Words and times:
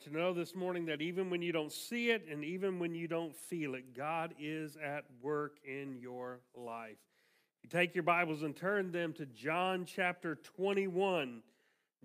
want 0.00 0.06
you 0.06 0.18
to 0.18 0.24
know 0.24 0.32
this 0.32 0.54
morning 0.54 0.86
that 0.86 1.02
even 1.02 1.28
when 1.28 1.42
you 1.42 1.52
don't 1.52 1.72
see 1.72 2.08
it 2.10 2.24
and 2.30 2.42
even 2.42 2.78
when 2.78 2.94
you 2.94 3.06
don't 3.06 3.36
feel 3.36 3.74
it, 3.74 3.94
God 3.94 4.32
is 4.40 4.78
at 4.82 5.04
work 5.20 5.58
in 5.62 5.98
your 6.00 6.40
life. 6.54 6.96
You 7.62 7.68
take 7.68 7.94
your 7.94 8.04
Bibles 8.04 8.42
and 8.42 8.56
turn 8.56 8.92
them 8.92 9.12
to 9.14 9.26
John 9.26 9.84
chapter 9.84 10.36
21. 10.36 11.42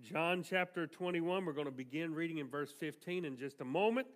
John 0.02 0.42
chapter 0.42 0.86
21, 0.86 1.46
we're 1.46 1.54
going 1.54 1.64
to 1.64 1.72
begin 1.72 2.14
reading 2.14 2.36
in 2.36 2.50
verse 2.50 2.70
15 2.70 3.24
in 3.24 3.38
just 3.38 3.62
a 3.62 3.64
moment. 3.64 4.06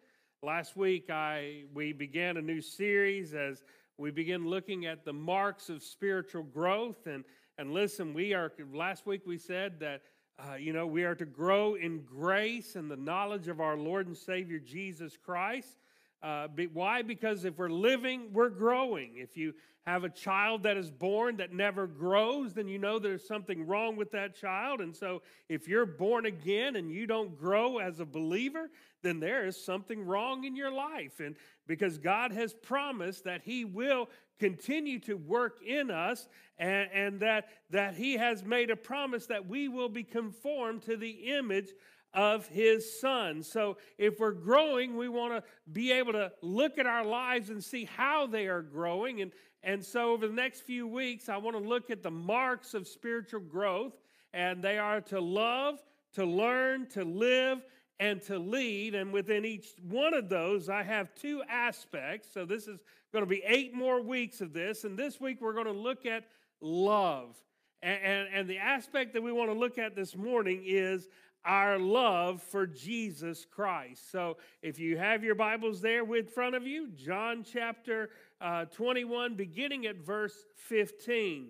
Last 0.42 0.77
week 0.77 1.09
I 1.09 1.62
we 1.73 1.95
began 1.95 2.37
a 2.37 2.42
new 2.42 2.60
series 2.60 3.33
as 3.33 3.62
we 3.97 4.10
begin 4.10 4.47
looking 4.47 4.84
at 4.84 5.06
the 5.06 5.15
marks 5.15 5.70
of 5.70 5.83
spiritual 5.83 6.42
growth 6.42 7.06
and 7.06 7.24
and 7.56 7.73
listen, 7.73 8.12
we 8.12 8.34
are 8.34 8.52
last 8.74 9.06
week 9.06 9.23
we 9.27 9.38
said 9.38 9.80
that 9.80 10.02
uh, 10.48 10.54
you 10.54 10.72
know, 10.72 10.86
we 10.86 11.04
are 11.04 11.14
to 11.14 11.27
grow 11.27 11.74
in 11.74 12.02
grace 12.02 12.77
and 12.77 12.91
the 12.91 12.96
knowledge 12.96 13.48
of 13.48 13.60
our 13.60 13.77
Lord 13.77 14.06
and 14.06 14.16
Savior 14.16 14.59
Jesus 14.59 15.16
Christ. 15.16 15.77
Uh, 16.23 16.48
why? 16.73 17.02
Because 17.02 17.45
if 17.45 17.59
we're 17.59 17.69
living, 17.69 18.32
we're 18.32 18.51
growing. 18.51 19.12
If 19.16 19.37
you 19.37 19.55
have 19.87 20.05
a 20.05 20.11
child 20.11 20.65
that 20.65 20.77
is 20.77 20.91
born 20.91 21.39
that 21.39 21.52
never 21.52 21.87
grows, 21.87 22.52
then 22.52 22.69
you 22.69 22.79
know 22.79 22.98
there's 22.98 23.27
something 23.27 23.66
wrong 23.66 23.97
with 23.97 24.11
that 24.12 24.34
child. 24.34 24.80
And 24.80 24.95
so, 24.95 25.23
if 25.48 25.66
you're 25.66 25.87
born 25.87 26.27
again 26.27 26.77
and 26.77 26.91
you 26.91 27.07
don't 27.07 27.38
grow 27.38 27.79
as 27.79 27.98
a 27.98 28.05
believer, 28.05 28.71
then 29.02 29.21
there 29.21 29.47
is 29.47 29.62
something 29.62 30.05
wrong 30.05 30.45
in 30.45 30.55
your 30.55 30.71
life. 30.71 31.21
And 31.21 31.35
because 31.66 31.98
God 31.98 32.33
has 32.33 32.52
promised 32.52 33.24
that 33.24 33.43
He 33.43 33.65
will 33.65 34.11
continue 34.38 34.98
to 35.01 35.15
work 35.15 35.61
in 35.66 35.91
us 35.91 36.29
and, 36.59 36.88
and 36.93 37.21
that, 37.21 37.49
that 37.71 37.95
He 37.95 38.15
has 38.19 38.45
made 38.45 38.71
a 38.71 38.77
promise 38.77 39.27
that 39.27 39.49
we 39.49 39.69
will 39.69 39.88
be 39.88 40.05
conformed 40.05 40.83
to 40.83 40.97
the 40.97 41.10
image 41.10 41.71
of 42.14 42.46
his 42.48 43.00
son. 43.00 43.43
So 43.43 43.76
if 43.98 44.18
we're 44.18 44.32
growing, 44.32 44.96
we 44.96 45.09
want 45.09 45.32
to 45.32 45.43
be 45.73 45.93
able 45.93 46.12
to 46.12 46.32
look 46.43 46.79
at 46.79 46.87
our 46.87 47.04
lives 47.04 47.51
and 47.51 47.62
see 47.62 47.85
how 47.85 48.26
they 48.26 48.46
are 48.46 48.62
growing. 48.62 49.21
And, 49.21 49.32
and 49.62 49.85
so 49.85 50.12
over 50.12 50.26
the 50.26 50.35
next 50.35 50.62
few 50.62 50.87
weeks, 50.87 51.29
I 51.29 51.37
want 51.37 51.57
to 51.57 51.62
look 51.62 51.90
at 51.90 52.02
the 52.02 52.10
marks 52.10 52.74
of 52.74 52.88
spiritual 52.88 53.40
growth, 53.40 53.93
and 54.32 54.62
they 54.62 54.79
are 54.79 55.01
to 55.02 55.20
love, 55.20 55.79
to 56.15 56.24
learn, 56.24 56.88
to 56.90 57.04
live, 57.04 57.59
and 58.01 58.20
to 58.23 58.38
lead. 58.38 58.95
And 58.95 59.13
within 59.13 59.45
each 59.45 59.68
one 59.82 60.15
of 60.15 60.29
those, 60.29 60.68
I 60.68 60.82
have 60.82 61.15
two 61.15 61.42
aspects. 61.48 62.29
So 62.32 62.45
this 62.45 62.66
is 62.66 62.80
going 63.13 63.24
to 63.24 63.29
be 63.29 63.42
eight 63.46 63.74
more 63.74 64.03
weeks 64.03 64.41
of 64.41 64.53
this. 64.53 64.84
And 64.84 64.98
this 64.98 65.20
week, 65.20 65.41
we're 65.41 65.53
going 65.53 65.66
to 65.66 65.72
look 65.72 66.06
at 66.06 66.25
love. 66.60 67.37
And, 67.82 68.03
and, 68.03 68.28
and, 68.34 68.48
the 68.48 68.59
aspect 68.59 69.15
that 69.15 69.22
we 69.22 69.32
want 69.32 69.50
to 69.50 69.59
look 69.59 69.78
at 69.78 69.97
this 69.97 70.15
morning 70.15 70.62
is 70.66 71.09
our 71.44 71.78
love 71.78 72.43
for 72.43 72.66
Jesus 72.66 73.47
Christ. 73.50 74.10
So 74.10 74.37
if 74.62 74.78
you 74.78 74.99
have 74.99 75.25
your 75.25 75.34
Bibles 75.34 75.81
there 75.81 76.05
with 76.05 76.31
front 76.31 76.55
of 76.55 76.66
you, 76.66 76.88
John 76.88 77.44
chapter 77.44 78.10
uh, 78.41 78.66
21, 78.66 79.34
beginning 79.34 79.87
at 79.87 79.97
verse 79.97 80.34
15, 80.56 81.49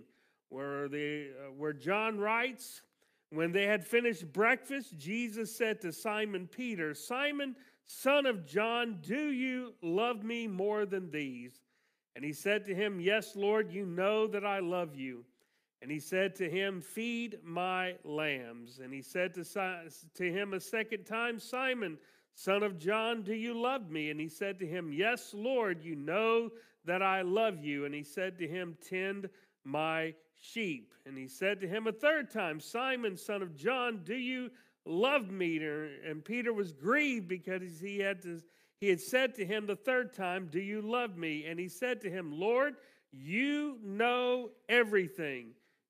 where, 0.49 0.89
the, 0.89 1.31
uh, 1.31 1.53
where 1.53 1.73
John 1.73 2.19
writes, 2.19 2.83
when 3.31 3.53
they 3.53 3.67
had 3.67 3.87
finished 3.87 4.33
breakfast, 4.33 4.99
Jesus 4.99 5.57
said 5.57 5.81
to 5.81 5.93
Simon 5.93 6.49
Peter, 6.49 6.95
Simon, 6.95 7.55
son 7.87 8.27
of 8.27 8.45
John, 8.45 8.99
do 9.03 9.31
you 9.31 9.75
love 9.83 10.25
me 10.25 10.49
more 10.49 10.85
than 10.85 11.11
these? 11.11 11.61
And 12.17 12.25
he 12.25 12.33
said 12.33 12.65
to 12.67 12.75
him, 12.75 13.01
Yes, 13.01 13.37
Lord, 13.37 13.73
you 13.73 13.87
know 13.87 14.27
that 14.27 14.45
I 14.45 14.59
love 14.59 14.97
you. 14.97 15.25
And 15.83 15.91
he 15.91 15.99
said 15.99 16.37
to 16.37 16.49
him, 16.49 16.81
Feed 16.81 17.39
my 17.43 17.95
lambs. 18.05 18.81
And 18.83 18.93
he 18.93 19.03
said 19.03 19.35
to, 19.35 19.45
to 20.15 20.33
him 20.33 20.53
a 20.53 20.61
second 20.61 21.05
time, 21.05 21.39
Simon, 21.39 21.99
son 22.35 22.63
of 22.63 22.79
John, 22.79 23.23
do 23.23 23.35
you 23.35 23.55
love 23.59 23.91
me? 23.91 24.11
And 24.11 24.21
he 24.21 24.29
said 24.29 24.59
to 24.59 24.67
him, 24.67 24.93
Yes, 24.93 25.33
Lord, 25.35 25.83
you 25.83 25.97
know 25.97 26.51
that 26.85 27.03
I 27.03 27.23
love 27.23 27.65
you. 27.65 27.87
And 27.87 27.95
he 27.95 28.03
said 28.03 28.39
to 28.39 28.47
him, 28.47 28.77
Tend 28.87 29.31
my 29.65 30.15
sheep. 30.41 30.93
And 31.07 31.17
he 31.17 31.29
said 31.29 31.61
to 31.61 31.69
him 31.69 31.87
a 31.87 31.93
third 31.93 32.31
time, 32.31 32.61
Simon, 32.61 33.17
son 33.17 33.43
of 33.43 33.57
John, 33.57 34.01
do 34.05 34.15
you 34.15 34.51
love 34.85 35.31
me? 35.31 35.61
And 36.07 36.25
Peter 36.25 36.53
was 36.53 36.73
grieved 36.73 37.29
because 37.29 37.81
he 37.81 37.99
had 37.99 38.23
to, 38.23 38.41
he 38.81 38.89
had 38.89 39.01
said 39.01 39.35
to 39.37 39.45
him 39.45 39.67
the 39.67 39.77
third 39.77 40.13
time, 40.13 40.49
Do 40.51 40.61
you 40.61 40.83
love 40.83 41.17
me? 41.17 41.47
And 41.47 41.59
he 41.59 41.69
said 41.69 42.01
to 42.03 42.11
him, 42.11 42.39
Lord, 42.39 42.77
you 43.13 43.79
know 43.83 44.51
everything. 44.69 45.49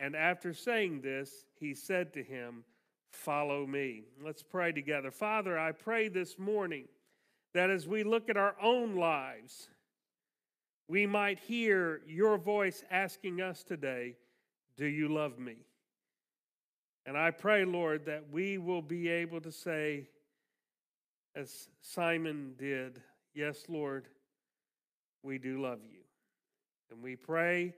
And 0.00 0.16
after 0.16 0.52
saying 0.52 1.00
this, 1.02 1.44
he 1.58 1.74
said 1.74 2.12
to 2.14 2.22
him, 2.22 2.64
Follow 3.10 3.64
me. 3.64 4.02
Let's 4.24 4.42
pray 4.42 4.72
together. 4.72 5.10
Father, 5.10 5.56
I 5.56 5.70
pray 5.70 6.08
this 6.08 6.36
morning 6.36 6.86
that 7.54 7.70
as 7.70 7.86
we 7.86 8.02
look 8.02 8.28
at 8.28 8.36
our 8.36 8.56
own 8.60 8.96
lives, 8.96 9.68
we 10.88 11.06
might 11.06 11.38
hear 11.38 12.02
your 12.08 12.36
voice 12.36 12.82
asking 12.90 13.40
us 13.40 13.62
today, 13.62 14.16
Do 14.76 14.86
you 14.86 15.08
love 15.08 15.38
me? 15.38 15.58
And 17.06 17.16
I 17.16 17.30
pray, 17.30 17.64
Lord, 17.64 18.06
that 18.06 18.24
we 18.32 18.58
will 18.58 18.82
be 18.82 19.08
able 19.08 19.40
to 19.42 19.52
say, 19.52 20.08
as 21.36 21.68
Simon 21.80 22.54
did, 22.58 23.00
Yes, 23.34 23.64
Lord, 23.68 24.08
we 25.22 25.38
do 25.38 25.60
love 25.60 25.80
you. 25.88 26.00
And 26.90 27.02
we 27.02 27.16
pray 27.16 27.74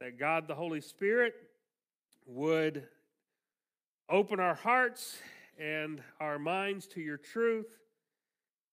that 0.00 0.18
God 0.18 0.46
the 0.46 0.54
Holy 0.54 0.80
Spirit 0.80 1.34
would 2.30 2.86
open 4.08 4.38
our 4.38 4.54
hearts 4.54 5.18
and 5.58 6.00
our 6.20 6.38
minds 6.38 6.86
to 6.86 7.00
your 7.00 7.16
truth 7.16 7.66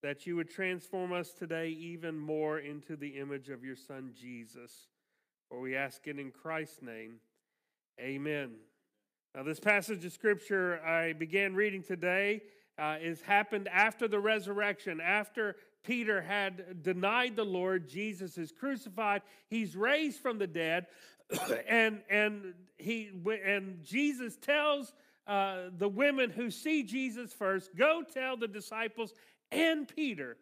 that 0.03 0.27
you 0.27 0.35
would 0.35 0.49
transform 0.49 1.11
us 1.11 1.33
today 1.33 1.69
even 1.69 2.17
more 2.17 2.59
into 2.59 2.95
the 2.95 3.07
image 3.07 3.49
of 3.49 3.63
your 3.63 3.75
Son, 3.75 4.11
Jesus. 4.15 4.71
For 5.49 5.59
we 5.59 5.75
ask 5.75 6.07
it 6.07 6.19
in 6.19 6.29
Christ's 6.29 6.83
name. 6.83 7.15
Amen. 7.99 8.51
Now, 9.33 9.41
this 9.41 9.59
passage 9.59 10.05
of 10.05 10.13
Scripture 10.13 10.79
I 10.85 11.13
began 11.13 11.55
reading 11.55 11.81
today 11.81 12.43
uh, 12.77 12.97
is 13.01 13.21
happened 13.21 13.67
after 13.69 14.07
the 14.07 14.19
resurrection, 14.19 15.01
after 15.01 15.55
Peter 15.83 16.21
had 16.21 16.83
denied 16.83 17.35
the 17.35 17.43
Lord. 17.43 17.87
Jesus 17.87 18.37
is 18.37 18.51
crucified. 18.51 19.23
He's 19.49 19.75
raised 19.75 20.19
from 20.19 20.37
the 20.37 20.47
dead, 20.47 20.85
and 21.67 22.01
and 22.09 22.53
he 22.77 23.09
and 23.45 23.83
Jesus 23.83 24.37
tells 24.37 24.93
uh, 25.25 25.69
the 25.77 25.89
women 25.89 26.29
who 26.29 26.49
see 26.49 26.83
Jesus 26.83 27.33
first, 27.33 27.75
"Go 27.75 28.03
tell 28.03 28.37
the 28.37 28.47
disciples 28.47 29.13
and 29.51 29.87
Peter 29.87 30.37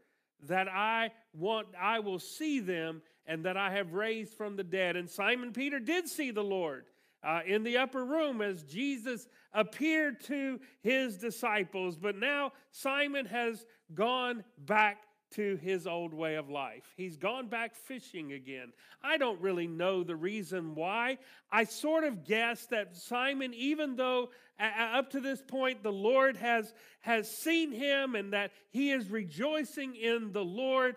that 0.48 0.68
I 0.68 1.12
want 1.34 1.68
I 1.80 2.00
will 2.00 2.20
see 2.20 2.60
them 2.60 3.02
and 3.26 3.46
that 3.46 3.58
I 3.58 3.72
have 3.72 3.94
raised 3.94 4.34
from 4.34 4.56
the 4.56 4.64
dead. 4.64 4.96
And 4.96 5.10
Simon 5.10 5.52
Peter 5.52 5.80
did 5.80 6.08
see 6.08 6.32
the 6.32 6.44
Lord. 6.44 6.86
Uh, 7.24 7.42
in 7.44 7.64
the 7.64 7.78
upper 7.78 8.06
room 8.06 8.40
as 8.40 8.62
Jesus 8.62 9.28
appeared 9.52 10.22
to 10.26 10.60
his 10.82 11.18
disciples. 11.18 11.98
But 11.98 12.18
now 12.18 12.52
Simon 12.70 13.26
has 13.26 13.66
gone 13.96 14.44
back 14.60 15.00
to 15.36 15.58
his 15.58 15.88
old 15.88 16.14
way 16.14 16.36
of 16.36 16.50
life. 16.50 16.94
He's 16.96 17.18
gone 17.18 17.48
back 17.48 17.76
fishing 17.76 18.34
again. 18.34 18.72
I 19.04 19.18
don't 19.18 19.42
really 19.42 19.68
know 19.68 20.04
the 20.04 20.16
reason 20.16 20.76
why. 20.76 21.18
I 21.52 21.66
sort 21.66 22.04
of 22.04 22.24
guess 22.26 22.66
that 22.68 22.96
Simon, 22.96 23.54
even 23.54 23.96
though 23.96 24.30
up 24.60 25.12
to 25.12 25.20
this 25.20 25.42
point 25.42 25.84
the 25.84 25.92
Lord 25.92 26.38
has, 26.38 26.74
has 27.02 27.30
seen 27.30 27.72
him 27.72 28.16
and 28.16 28.34
that 28.34 28.52
he 28.72 28.92
is 28.92 29.10
rejoicing 29.10 29.96
in 29.96 30.32
the 30.32 30.44
Lord, 30.44 30.96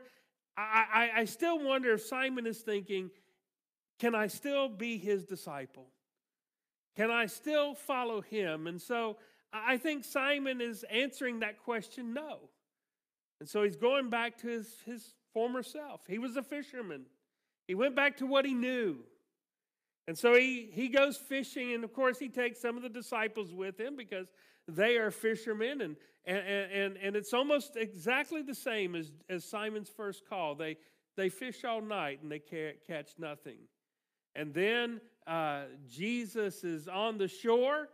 I, 0.56 0.84
I, 1.14 1.20
I 1.20 1.24
still 1.24 1.58
wonder 1.58 1.92
if 1.92 2.02
Simon 2.02 2.46
is 2.46 2.58
thinking, 2.58 3.10
can 3.98 4.14
I 4.14 4.28
still 4.28 4.68
be 4.68 4.98
his 4.98 5.24
disciple? 5.24 5.88
Can 6.96 7.10
I 7.10 7.26
still 7.26 7.74
follow 7.74 8.20
him? 8.20 8.66
And 8.66 8.80
so 8.80 9.16
I 9.52 9.76
think 9.76 10.04
Simon 10.04 10.60
is 10.60 10.84
answering 10.84 11.40
that 11.40 11.58
question 11.62 12.12
no. 12.12 12.50
And 13.40 13.48
so 13.48 13.62
he's 13.62 13.76
going 13.76 14.10
back 14.10 14.38
to 14.38 14.48
his, 14.48 14.72
his 14.84 15.14
former 15.32 15.62
self. 15.62 16.00
He 16.06 16.18
was 16.18 16.36
a 16.36 16.42
fisherman, 16.42 17.06
he 17.66 17.74
went 17.74 17.94
back 17.94 18.16
to 18.18 18.26
what 18.26 18.44
he 18.44 18.54
knew. 18.54 18.98
And 20.06 20.16
so 20.16 20.34
he, 20.34 20.70
he 20.72 20.88
goes 20.88 21.18
fishing, 21.18 21.74
and 21.74 21.84
of 21.84 21.92
course, 21.92 22.18
he 22.18 22.30
takes 22.30 22.60
some 22.62 22.78
of 22.78 22.82
the 22.82 22.88
disciples 22.88 23.52
with 23.52 23.78
him 23.78 23.94
because 23.94 24.26
they 24.66 24.96
are 24.96 25.10
fishermen. 25.10 25.82
And, 25.82 25.96
and, 26.24 26.72
and, 26.72 26.96
and 26.96 27.14
it's 27.14 27.34
almost 27.34 27.76
exactly 27.76 28.40
the 28.40 28.54
same 28.54 28.94
as, 28.94 29.12
as 29.28 29.44
Simon's 29.44 29.90
first 29.90 30.26
call. 30.26 30.54
They, 30.54 30.78
they 31.18 31.28
fish 31.28 31.62
all 31.62 31.82
night 31.82 32.20
and 32.22 32.32
they 32.32 32.38
catch 32.86 33.10
nothing. 33.18 33.58
And 34.34 34.54
then 34.54 35.02
uh, 35.26 35.64
Jesus 35.86 36.64
is 36.64 36.88
on 36.88 37.18
the 37.18 37.28
shore 37.28 37.88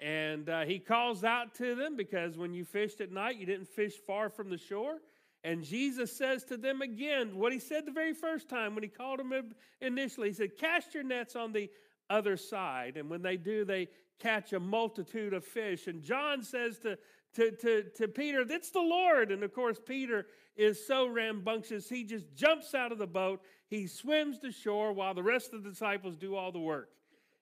and 0.00 0.48
uh, 0.48 0.62
he 0.62 0.78
calls 0.78 1.24
out 1.24 1.54
to 1.56 1.74
them 1.74 1.94
because 1.94 2.38
when 2.38 2.54
you 2.54 2.64
fished 2.64 3.00
at 3.00 3.12
night, 3.12 3.36
you 3.36 3.44
didn't 3.44 3.68
fish 3.68 3.94
far 4.06 4.30
from 4.30 4.48
the 4.48 4.56
shore. 4.56 4.98
And 5.44 5.62
Jesus 5.62 6.16
says 6.16 6.44
to 6.44 6.56
them 6.56 6.82
again 6.82 7.36
what 7.36 7.52
he 7.52 7.58
said 7.58 7.86
the 7.86 7.92
very 7.92 8.14
first 8.14 8.48
time 8.48 8.74
when 8.74 8.82
he 8.82 8.88
called 8.88 9.20
them 9.20 9.32
initially. 9.80 10.28
He 10.28 10.34
said, 10.34 10.56
Cast 10.58 10.94
your 10.94 11.02
nets 11.02 11.36
on 11.36 11.52
the 11.52 11.70
other 12.08 12.36
side. 12.36 12.96
And 12.96 13.10
when 13.10 13.22
they 13.22 13.36
do, 13.36 13.64
they 13.64 13.88
catch 14.18 14.52
a 14.52 14.60
multitude 14.60 15.32
of 15.32 15.44
fish. 15.44 15.86
And 15.86 16.02
John 16.02 16.42
says 16.42 16.78
to, 16.80 16.98
to, 17.34 17.50
to, 17.52 17.84
to 17.96 18.08
Peter, 18.08 18.44
That's 18.44 18.70
the 18.70 18.80
Lord. 18.80 19.30
And 19.30 19.42
of 19.42 19.52
course, 19.54 19.78
Peter 19.84 20.26
is 20.56 20.86
so 20.86 21.06
rambunctious, 21.06 21.88
he 21.88 22.04
just 22.04 22.34
jumps 22.34 22.74
out 22.74 22.92
of 22.92 22.98
the 22.98 23.06
boat. 23.06 23.40
He 23.68 23.86
swims 23.86 24.38
to 24.40 24.50
shore 24.52 24.92
while 24.92 25.14
the 25.14 25.22
rest 25.22 25.54
of 25.54 25.62
the 25.62 25.70
disciples 25.70 26.16
do 26.16 26.34
all 26.34 26.52
the 26.52 26.58
work. 26.58 26.90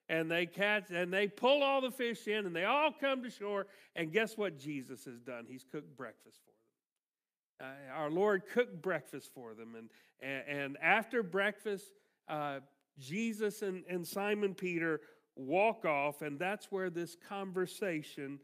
And 0.09 0.29
they 0.29 0.47
catch 0.47 0.89
and 0.89 1.13
they 1.13 1.27
pull 1.27 1.61
all 1.61 1.81
the 1.81 1.91
fish 1.91 2.27
in 2.27 2.45
and 2.47 2.55
they 2.55 2.65
all 2.65 2.91
come 2.91 3.23
to 3.23 3.29
shore. 3.29 3.67
And 3.95 4.11
guess 4.11 4.35
what 4.37 4.57
Jesus 4.57 5.05
has 5.05 5.21
done? 5.21 5.45
He's 5.47 5.63
cooked 5.71 5.95
breakfast 5.95 6.39
for 6.43 6.51
them. 6.51 7.69
Uh, 7.71 7.93
our 7.93 8.09
Lord 8.09 8.43
cooked 8.51 8.81
breakfast 8.81 9.29
for 9.33 9.53
them. 9.53 9.75
And, 9.75 9.89
and, 10.19 10.59
and 10.59 10.77
after 10.81 11.21
breakfast, 11.21 11.85
uh, 12.27 12.59
Jesus 12.97 13.61
and, 13.61 13.83
and 13.89 14.05
Simon 14.05 14.53
Peter 14.55 15.01
walk 15.35 15.85
off, 15.85 16.21
and 16.21 16.37
that's 16.37 16.71
where 16.71 16.89
this 16.89 17.15
conversation 17.27 18.39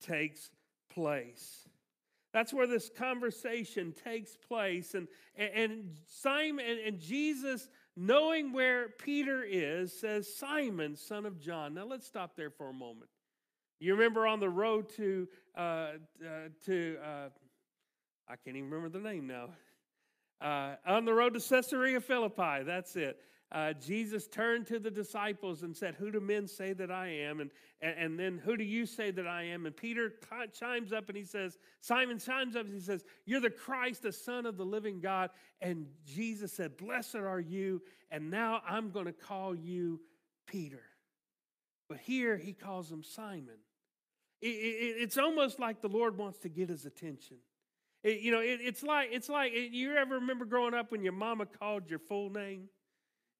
takes 0.00 0.50
place. 0.90 1.68
That's 2.32 2.52
where 2.52 2.66
this 2.66 2.90
conversation 2.90 3.94
takes 4.04 4.36
place. 4.36 4.94
And, 4.94 5.06
and 5.36 5.96
Simon 6.06 6.64
and, 6.68 6.80
and 6.80 6.98
Jesus, 6.98 7.68
knowing 7.96 8.52
where 8.52 8.88
Peter 8.88 9.42
is, 9.42 9.98
says, 9.98 10.34
Simon, 10.34 10.96
son 10.96 11.26
of 11.26 11.38
John. 11.38 11.74
Now 11.74 11.86
let's 11.86 12.06
stop 12.06 12.36
there 12.36 12.50
for 12.50 12.68
a 12.68 12.72
moment. 12.72 13.10
You 13.80 13.94
remember 13.94 14.26
on 14.26 14.40
the 14.40 14.48
road 14.48 14.88
to, 14.96 15.28
uh, 15.56 15.60
uh, 15.60 16.48
to 16.66 16.96
uh, 17.04 17.28
I 18.28 18.36
can't 18.36 18.56
even 18.56 18.70
remember 18.70 18.98
the 18.98 19.04
name 19.04 19.26
now. 19.26 19.50
Uh, 20.40 20.76
on 20.86 21.04
the 21.04 21.12
road 21.12 21.34
to 21.34 21.40
Caesarea 21.40 22.00
Philippi, 22.00 22.64
that's 22.64 22.96
it. 22.96 23.18
Uh, 23.54 23.72
Jesus 23.72 24.26
turned 24.26 24.66
to 24.66 24.80
the 24.80 24.90
disciples 24.90 25.62
and 25.62 25.76
said, 25.76 25.94
Who 25.94 26.10
do 26.10 26.18
men 26.18 26.48
say 26.48 26.72
that 26.72 26.90
I 26.90 27.06
am? 27.06 27.38
And, 27.38 27.52
and, 27.80 27.96
and 27.96 28.18
then, 28.18 28.42
Who 28.44 28.56
do 28.56 28.64
you 28.64 28.84
say 28.84 29.12
that 29.12 29.28
I 29.28 29.44
am? 29.44 29.64
And 29.64 29.76
Peter 29.76 30.12
chimes 30.58 30.92
up 30.92 31.08
and 31.08 31.16
he 31.16 31.24
says, 31.24 31.56
Simon 31.80 32.18
chimes 32.18 32.56
up 32.56 32.64
and 32.64 32.74
he 32.74 32.80
says, 32.80 33.04
You're 33.24 33.40
the 33.40 33.50
Christ, 33.50 34.02
the 34.02 34.12
Son 34.12 34.44
of 34.44 34.56
the 34.56 34.64
living 34.64 34.98
God. 34.98 35.30
And 35.60 35.86
Jesus 36.04 36.52
said, 36.52 36.76
Blessed 36.76 37.14
are 37.14 37.38
you. 37.38 37.80
And 38.10 38.28
now 38.28 38.60
I'm 38.68 38.90
going 38.90 39.06
to 39.06 39.12
call 39.12 39.54
you 39.54 40.00
Peter. 40.48 40.82
But 41.88 41.98
here 41.98 42.36
he 42.36 42.54
calls 42.54 42.90
him 42.90 43.04
Simon. 43.04 43.60
It, 44.42 44.48
it, 44.48 44.96
it's 45.02 45.16
almost 45.16 45.60
like 45.60 45.80
the 45.80 45.88
Lord 45.88 46.18
wants 46.18 46.40
to 46.40 46.48
get 46.48 46.70
his 46.70 46.86
attention. 46.86 47.36
It, 48.02 48.18
you 48.18 48.32
know, 48.32 48.40
it, 48.40 48.58
it's 48.60 48.82
like 48.82 49.10
it's 49.12 49.28
like 49.28 49.52
you 49.54 49.94
ever 49.94 50.16
remember 50.16 50.44
growing 50.44 50.74
up 50.74 50.90
when 50.90 51.04
your 51.04 51.12
mama 51.12 51.46
called 51.46 51.88
your 51.88 52.00
full 52.00 52.30
name? 52.30 52.68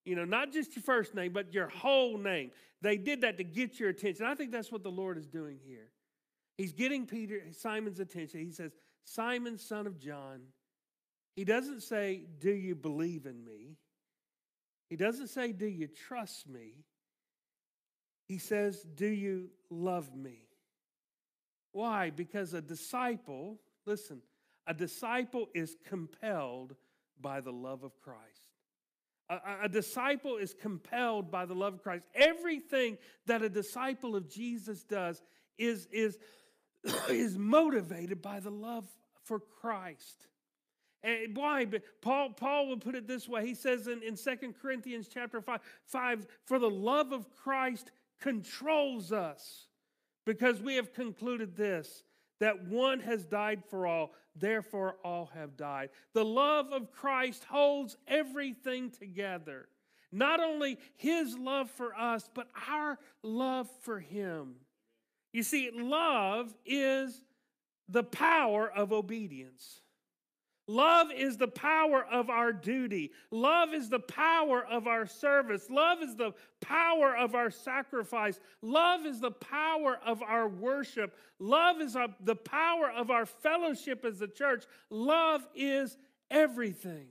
You 0.04 0.16
know, 0.16 0.24
not 0.24 0.52
just 0.52 0.76
your 0.76 0.82
first 0.82 1.14
name, 1.14 1.32
but 1.32 1.54
your 1.54 1.68
whole 1.68 2.18
name. 2.18 2.50
They 2.82 2.98
did 2.98 3.22
that 3.22 3.38
to 3.38 3.44
get 3.44 3.80
your 3.80 3.88
attention. 3.88 4.26
I 4.26 4.34
think 4.34 4.52
that's 4.52 4.70
what 4.70 4.82
the 4.82 4.90
Lord 4.90 5.16
is 5.16 5.26
doing 5.26 5.58
here. 5.64 5.90
He's 6.58 6.72
getting 6.72 7.06
Peter 7.06 7.42
Simon's 7.52 8.00
attention. 8.00 8.40
He 8.40 8.50
says, 8.50 8.76
"Simon, 9.04 9.58
son 9.58 9.86
of 9.86 9.98
John." 9.98 10.52
He 11.36 11.44
doesn't 11.44 11.80
say, 11.80 12.26
"Do 12.38 12.52
you 12.52 12.74
believe 12.74 13.26
in 13.26 13.44
me?" 13.44 13.78
He 14.90 14.96
doesn't 14.96 15.28
say, 15.28 15.52
"Do 15.52 15.66
you 15.66 15.88
trust 15.88 16.46
me?" 16.46 16.84
He 18.28 18.38
says, 18.38 18.82
"Do 18.82 19.06
you 19.06 19.50
love 19.70 20.14
me?" 20.14 20.48
Why? 21.72 22.10
Because 22.10 22.54
a 22.54 22.62
disciple, 22.62 23.58
listen, 23.84 24.22
a 24.66 24.74
disciple 24.74 25.48
is 25.54 25.76
compelled 25.84 26.76
by 27.20 27.40
the 27.40 27.52
love 27.52 27.82
of 27.82 28.00
Christ. 28.00 28.43
A, 29.30 29.38
a, 29.62 29.68
disciple 29.68 30.36
is 30.36 30.54
compelled 30.54 31.30
by 31.30 31.46
the 31.46 31.54
love 31.54 31.74
of 31.74 31.82
Christ. 31.82 32.06
Everything 32.14 32.98
that 33.26 33.42
a 33.42 33.48
disciple 33.48 34.16
of 34.16 34.28
Jesus 34.28 34.82
does 34.82 35.22
is, 35.56 35.88
is, 35.90 36.18
is 37.08 37.38
motivated 37.38 38.20
by 38.20 38.40
the 38.40 38.50
love 38.50 38.86
for 39.22 39.40
Christ. 39.40 40.26
And 41.02 41.36
why? 41.36 41.64
But 41.64 41.82
Paul, 42.00 42.30
Paul 42.30 42.68
will 42.68 42.78
put 42.78 42.94
it 42.94 43.06
this 43.06 43.28
way. 43.28 43.46
He 43.46 43.54
says 43.54 43.86
in, 43.86 44.02
in 44.02 44.16
2 44.16 44.54
Corinthians 44.60 45.08
chapter 45.12 45.40
5, 45.40 45.60
5, 45.86 46.26
for 46.44 46.58
the 46.58 46.70
love 46.70 47.12
of 47.12 47.30
Christ 47.30 47.90
controls 48.20 49.12
us 49.12 49.66
because 50.24 50.60
we 50.60 50.76
have 50.76 50.94
concluded 50.94 51.56
this 51.56 52.02
that 52.40 52.66
one 52.66 53.00
has 53.00 53.24
died 53.24 53.62
for 53.68 53.86
all, 53.86 54.12
therefore 54.36 54.96
all 55.04 55.30
have 55.34 55.56
died. 55.56 55.90
The 56.12 56.24
love 56.24 56.72
of 56.72 56.90
Christ 56.90 57.44
holds 57.44 57.96
everything 58.08 58.90
together. 58.90 59.68
Not 60.12 60.40
only 60.40 60.78
his 60.96 61.36
love 61.36 61.70
for 61.70 61.94
us, 61.94 62.28
but 62.34 62.48
our 62.68 62.98
love 63.22 63.68
for 63.80 63.98
him. 63.98 64.54
You 65.32 65.42
see, 65.42 65.70
love 65.74 66.54
is 66.64 67.24
the 67.88 68.04
power 68.04 68.70
of 68.70 68.92
obedience. 68.92 69.80
Love 70.66 71.08
is 71.14 71.36
the 71.36 71.48
power 71.48 72.06
of 72.10 72.30
our 72.30 72.52
duty. 72.52 73.12
Love 73.30 73.74
is 73.74 73.90
the 73.90 73.98
power 74.00 74.64
of 74.64 74.86
our 74.86 75.06
service. 75.06 75.68
Love 75.68 76.02
is 76.02 76.16
the 76.16 76.32
power 76.62 77.14
of 77.14 77.34
our 77.34 77.50
sacrifice. 77.50 78.40
Love 78.62 79.04
is 79.04 79.20
the 79.20 79.30
power 79.30 79.98
of 80.04 80.22
our 80.22 80.48
worship. 80.48 81.16
Love 81.38 81.82
is 81.82 81.96
the 82.20 82.36
power 82.36 82.90
of 82.90 83.10
our 83.10 83.26
fellowship 83.26 84.04
as 84.06 84.22
a 84.22 84.28
church. 84.28 84.64
Love 84.88 85.46
is 85.54 85.98
everything. 86.30 87.08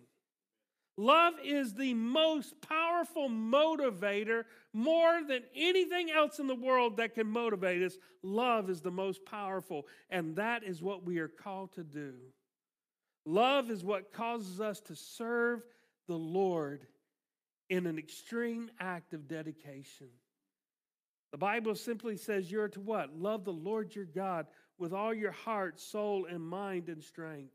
Love 0.97 1.33
is 1.43 1.73
the 1.73 1.93
most 1.95 2.53
powerful 2.61 3.27
motivator, 3.27 4.43
more 4.73 5.21
than 5.27 5.41
anything 5.55 6.11
else 6.11 6.37
in 6.39 6.45
the 6.45 6.55
world 6.55 6.97
that 6.97 7.15
can 7.15 7.27
motivate 7.27 7.81
us. 7.81 7.97
Love 8.21 8.69
is 8.69 8.81
the 8.81 8.91
most 8.91 9.25
powerful, 9.25 9.87
and 10.11 10.35
that 10.35 10.63
is 10.63 10.83
what 10.83 11.03
we 11.03 11.17
are 11.17 11.27
called 11.27 11.71
to 11.73 11.83
do. 11.83 12.13
Love 13.25 13.71
is 13.71 13.83
what 13.83 14.11
causes 14.11 14.59
us 14.59 14.79
to 14.81 14.95
serve 14.95 15.63
the 16.07 16.17
Lord 16.17 16.85
in 17.69 17.87
an 17.87 17.97
extreme 17.97 18.69
act 18.79 19.13
of 19.13 19.27
dedication. 19.27 20.09
The 21.31 21.37
Bible 21.37 21.75
simply 21.75 22.17
says 22.17 22.51
you're 22.51 22.67
to 22.69 22.81
what? 22.81 23.17
Love 23.17 23.45
the 23.45 23.53
Lord 23.53 23.95
your 23.95 24.05
God 24.05 24.47
with 24.77 24.93
all 24.93 25.13
your 25.13 25.31
heart, 25.31 25.79
soul, 25.79 26.27
and 26.29 26.41
mind 26.41 26.89
and 26.89 27.03
strength. 27.03 27.53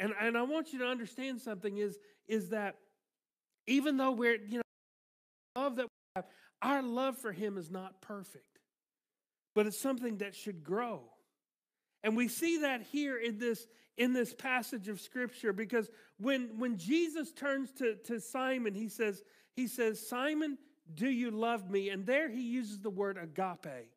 And, 0.00 0.12
and 0.20 0.36
I 0.36 0.42
want 0.42 0.72
you 0.72 0.80
to 0.80 0.86
understand 0.86 1.40
something 1.40 1.76
is, 1.78 1.98
is 2.26 2.48
that 2.48 2.76
even 3.68 3.96
though 3.96 4.10
we're, 4.10 4.34
you 4.34 4.56
know, 4.56 5.62
love 5.62 5.76
that 5.76 5.84
we 5.84 5.88
have, 6.16 6.24
our 6.60 6.82
love 6.82 7.18
for 7.18 7.30
him 7.30 7.58
is 7.58 7.70
not 7.70 8.00
perfect, 8.00 8.58
but 9.54 9.66
it's 9.66 9.80
something 9.80 10.18
that 10.18 10.34
should 10.34 10.64
grow. 10.64 11.02
And 12.02 12.16
we 12.16 12.28
see 12.28 12.58
that 12.58 12.82
here 12.82 13.16
in 13.16 13.38
this, 13.38 13.66
in 13.96 14.12
this 14.12 14.34
passage 14.34 14.88
of 14.88 15.00
scripture 15.00 15.52
because 15.52 15.90
when, 16.18 16.58
when 16.58 16.76
Jesus 16.76 17.32
turns 17.32 17.70
to, 17.72 17.96
to 18.06 18.20
Simon, 18.20 18.74
he 18.74 18.88
says, 18.88 19.22
he 19.54 19.66
says, 19.66 20.06
Simon, 20.06 20.58
do 20.94 21.08
you 21.08 21.30
love 21.30 21.70
me? 21.70 21.90
And 21.90 22.06
there 22.06 22.28
he 22.28 22.42
uses 22.42 22.80
the 22.80 22.90
word 22.90 23.18
agape. 23.18 23.88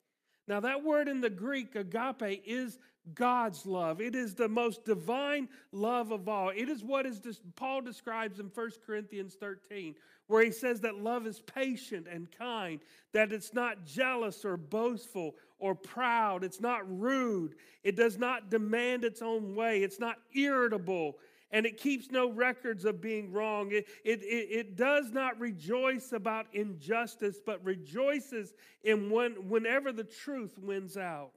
Now, 0.48 0.60
that 0.60 0.84
word 0.84 1.08
in 1.08 1.22
the 1.22 1.30
Greek, 1.30 1.76
agape, 1.76 2.44
is 2.46 2.78
God's 3.14 3.66
love. 3.66 4.02
It 4.02 4.16
is 4.16 4.36
the 4.36 4.48
most 4.48 4.86
divine 4.86 5.50
love 5.72 6.12
of 6.12 6.28
all. 6.28 6.50
It 6.50 6.70
is 6.70 6.84
what 6.84 7.06
is 7.06 7.22
Paul 7.56 7.82
describes 7.82 8.40
in 8.40 8.52
1 8.54 8.72
Corinthians 8.86 9.36
13, 9.40 9.96
where 10.28 10.44
he 10.44 10.52
says 10.52 10.82
that 10.82 10.98
love 10.98 11.26
is 11.26 11.42
patient 11.42 12.08
and 12.08 12.28
kind, 12.32 12.80
that 13.14 13.32
it's 13.32 13.54
not 13.54 13.86
jealous 13.86 14.46
or 14.46 14.58
boastful 14.58 15.36
or 15.60 15.76
proud, 15.76 16.44
it's 16.44 16.60
not 16.60 16.82
rude, 17.00 17.56
it 17.84 17.96
does 17.96 18.18
not 18.18 18.50
demand 18.50 19.04
its 19.04 19.22
own 19.22 19.56
way, 19.56 19.84
it's 19.84 20.00
not 20.00 20.18
irritable, 20.36 21.18
and 21.52 21.66
it 21.66 21.78
keeps 21.78 22.12
no 22.12 22.32
records 22.32 22.84
of 22.86 23.00
being 23.02 23.32
wrong. 23.32 23.72
It, 23.72 23.88
it, 24.04 24.22
it, 24.24 24.48
it 24.52 24.76
does 24.76 25.12
not 25.12 25.40
rejoice 25.40 26.12
about 26.12 26.48
injustice, 26.54 27.40
but 27.46 27.64
rejoices 27.64 28.54
in 28.84 29.10
when, 29.10 29.50
whenever 29.50 29.92
the 29.92 30.04
truth 30.04 30.58
wins 30.58 30.98
out. 30.98 31.32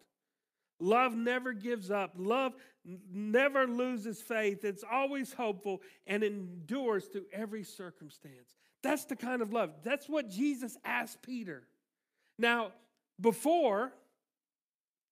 Love 0.81 1.15
never 1.15 1.53
gives 1.53 1.91
up. 1.91 2.13
Love 2.17 2.55
never 3.13 3.67
loses 3.67 4.21
faith. 4.21 4.65
It's 4.65 4.85
always 4.89 5.33
hopeful 5.33 5.83
and 6.07 6.23
endures 6.23 7.07
through 7.07 7.27
every 7.33 7.65
circumstance. 7.65 8.57
That's 8.83 9.05
the 9.05 9.17
kind 9.17 9.43
of 9.43 9.53
love. 9.53 9.71
That's 9.83 10.09
what 10.09 10.31
Jesus 10.31 10.77
asked 10.85 11.21
Peter. 11.23 11.65
Now, 12.39 12.73
before 13.21 13.93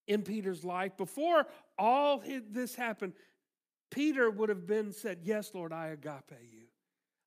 in 0.06 0.22
Peter's 0.22 0.64
life, 0.64 0.96
before 0.96 1.46
all 1.78 2.22
this 2.50 2.75
happened, 2.75 3.12
Peter 3.90 4.30
would 4.30 4.48
have 4.48 4.66
been 4.66 4.92
said, 4.92 5.20
Yes, 5.22 5.54
Lord, 5.54 5.72
I 5.72 5.88
agape 5.88 6.38
you. 6.52 6.66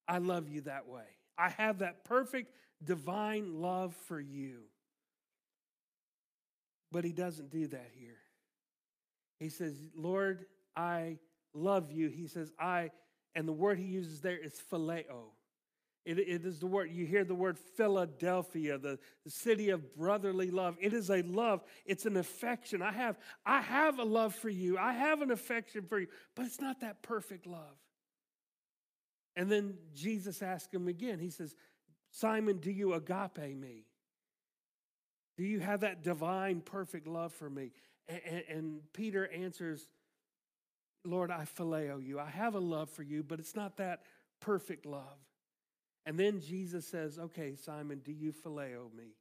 I 0.08 0.18
love 0.18 0.48
you 0.48 0.62
that 0.62 0.88
way. 0.88 1.04
I 1.38 1.50
have 1.50 1.78
that 1.78 2.04
perfect 2.04 2.52
divine 2.82 3.60
love 3.60 3.94
for 4.06 4.20
you. 4.20 4.62
But 6.92 7.04
he 7.04 7.12
doesn't 7.12 7.50
do 7.50 7.68
that 7.68 7.90
here. 7.98 8.18
He 9.38 9.48
says, 9.48 9.74
Lord, 9.94 10.46
I 10.76 11.18
love 11.54 11.92
you. 11.92 12.08
He 12.08 12.26
says, 12.26 12.52
I, 12.58 12.90
and 13.34 13.46
the 13.46 13.52
word 13.52 13.78
he 13.78 13.84
uses 13.84 14.20
there 14.20 14.36
is 14.36 14.60
phileo. 14.70 15.30
It, 16.10 16.18
it 16.18 16.44
is 16.44 16.58
the 16.58 16.66
word, 16.66 16.90
you 16.90 17.06
hear 17.06 17.22
the 17.22 17.36
word 17.36 17.56
Philadelphia, 17.76 18.78
the, 18.78 18.98
the 19.24 19.30
city 19.30 19.70
of 19.70 19.94
brotherly 19.94 20.50
love. 20.50 20.76
It 20.80 20.92
is 20.92 21.08
a 21.08 21.22
love, 21.22 21.62
it's 21.86 22.04
an 22.04 22.16
affection. 22.16 22.82
I 22.82 22.90
have, 22.90 23.16
I 23.46 23.60
have 23.60 24.00
a 24.00 24.04
love 24.04 24.34
for 24.34 24.48
you, 24.48 24.76
I 24.76 24.92
have 24.92 25.22
an 25.22 25.30
affection 25.30 25.84
for 25.84 26.00
you, 26.00 26.08
but 26.34 26.46
it's 26.46 26.60
not 26.60 26.80
that 26.80 27.02
perfect 27.02 27.46
love. 27.46 27.76
And 29.36 29.50
then 29.50 29.74
Jesus 29.94 30.42
asked 30.42 30.74
him 30.74 30.88
again, 30.88 31.20
He 31.20 31.30
says, 31.30 31.54
Simon, 32.10 32.58
do 32.58 32.72
you 32.72 32.94
agape 32.94 33.56
me? 33.56 33.84
Do 35.36 35.44
you 35.44 35.60
have 35.60 35.80
that 35.80 36.02
divine, 36.02 36.60
perfect 36.60 37.06
love 37.06 37.32
for 37.32 37.48
me? 37.48 37.70
And, 38.08 38.20
and, 38.26 38.42
and 38.48 38.80
Peter 38.92 39.30
answers, 39.32 39.86
Lord, 41.04 41.30
I 41.30 41.44
phileo 41.44 42.04
you. 42.04 42.18
I 42.18 42.28
have 42.28 42.56
a 42.56 42.60
love 42.60 42.90
for 42.90 43.04
you, 43.04 43.22
but 43.22 43.38
it's 43.38 43.54
not 43.54 43.76
that 43.76 44.02
perfect 44.40 44.86
love. 44.86 45.29
And 46.06 46.18
then 46.18 46.40
Jesus 46.40 46.86
says, 46.86 47.18
Okay, 47.18 47.54
Simon, 47.54 48.00
do 48.04 48.12
you 48.12 48.32
phileo 48.32 48.92
me? 48.94 49.14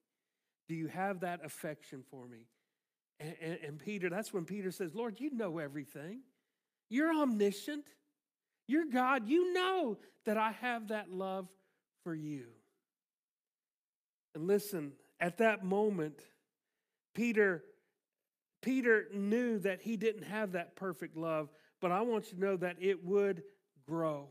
Do 0.68 0.76
you 0.76 0.88
have 0.88 1.22
that 1.22 1.44
affection 1.44 2.04
for 2.10 2.28
me? 2.28 2.48
And, 3.20 3.36
and, 3.42 3.60
and, 3.66 3.80
Peter, 3.80 4.10
that's 4.10 4.32
when 4.32 4.46
Peter 4.46 4.72
says, 4.72 4.96
Lord, 4.96 5.20
you 5.20 5.32
know 5.32 5.58
everything. 5.58 6.22
You're 6.90 7.14
omniscient. 7.14 7.86
You're 8.68 8.86
God. 8.86 9.28
You 9.28 9.52
know 9.52 9.98
that 10.26 10.38
I 10.38 10.52
have 10.52 10.88
that 10.90 11.12
love 11.12 11.48
for 12.04 12.16
you. 12.16 12.46
And 14.36 14.48
listen, 14.48 14.94
at 15.20 15.40
that 15.40 15.66
moment, 15.66 16.22
Peter, 17.14 17.64
Peter 18.62 19.08
knew 19.14 19.60
that 19.60 19.82
he 19.82 19.98
didn't 19.98 20.24
have 20.24 20.54
that 20.54 20.76
perfect 20.76 21.18
love, 21.18 21.50
but 21.82 21.92
I 21.92 22.02
want 22.02 22.32
you 22.32 22.38
to 22.38 22.40
know 22.40 22.58
that 22.58 22.78
it 22.80 23.04
would 23.04 23.44
grow. 23.86 24.30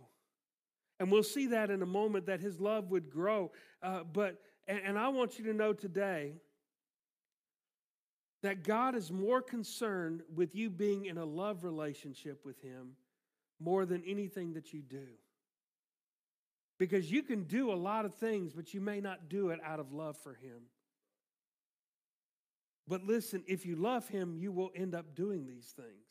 And 1.00 1.12
we'll 1.12 1.22
see 1.22 1.46
that 1.48 1.70
in 1.70 1.82
a 1.82 1.86
moment 1.86 2.26
that 2.26 2.40
his 2.40 2.60
love 2.60 2.90
would 2.90 3.10
grow. 3.10 3.52
Uh, 3.82 4.02
but 4.12 4.40
and, 4.66 4.80
and 4.84 4.98
I 4.98 5.08
want 5.08 5.38
you 5.38 5.44
to 5.46 5.54
know 5.54 5.72
today 5.72 6.34
that 8.42 8.62
God 8.62 8.94
is 8.94 9.10
more 9.10 9.42
concerned 9.42 10.22
with 10.32 10.54
you 10.54 10.70
being 10.70 11.06
in 11.06 11.18
a 11.18 11.24
love 11.24 11.64
relationship 11.64 12.44
with 12.44 12.60
him 12.62 12.92
more 13.58 13.84
than 13.84 14.02
anything 14.06 14.52
that 14.54 14.72
you 14.72 14.80
do. 14.80 15.06
Because 16.78 17.10
you 17.10 17.22
can 17.22 17.42
do 17.44 17.72
a 17.72 17.74
lot 17.74 18.04
of 18.04 18.14
things, 18.14 18.52
but 18.52 18.72
you 18.72 18.80
may 18.80 19.00
not 19.00 19.28
do 19.28 19.50
it 19.50 19.58
out 19.64 19.80
of 19.80 19.92
love 19.92 20.16
for 20.16 20.34
him. 20.34 20.62
But 22.86 23.02
listen, 23.02 23.42
if 23.48 23.66
you 23.66 23.74
love 23.74 24.08
him, 24.08 24.36
you 24.38 24.52
will 24.52 24.70
end 24.76 24.94
up 24.94 25.16
doing 25.16 25.46
these 25.46 25.74
things. 25.76 26.06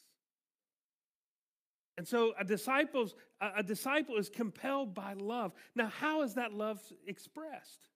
And 1.97 2.07
so 2.07 2.33
a 2.39 2.43
disciple's 2.43 3.15
a 3.41 3.63
disciple 3.63 4.17
is 4.17 4.29
compelled 4.29 4.93
by 4.93 5.13
love. 5.13 5.53
Now, 5.75 5.87
how 5.87 6.23
is 6.23 6.35
that 6.35 6.53
love 6.53 6.79
expressed? 7.05 7.89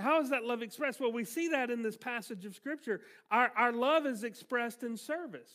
How 0.00 0.20
is 0.20 0.30
that 0.30 0.44
love 0.44 0.62
expressed? 0.62 1.00
Well, 1.00 1.12
we 1.12 1.24
see 1.24 1.48
that 1.48 1.70
in 1.70 1.82
this 1.82 1.96
passage 1.96 2.44
of 2.44 2.54
Scripture. 2.54 3.00
Our, 3.30 3.50
our 3.56 3.72
love 3.72 4.06
is 4.06 4.24
expressed 4.24 4.82
in 4.82 4.96
service. 4.96 5.50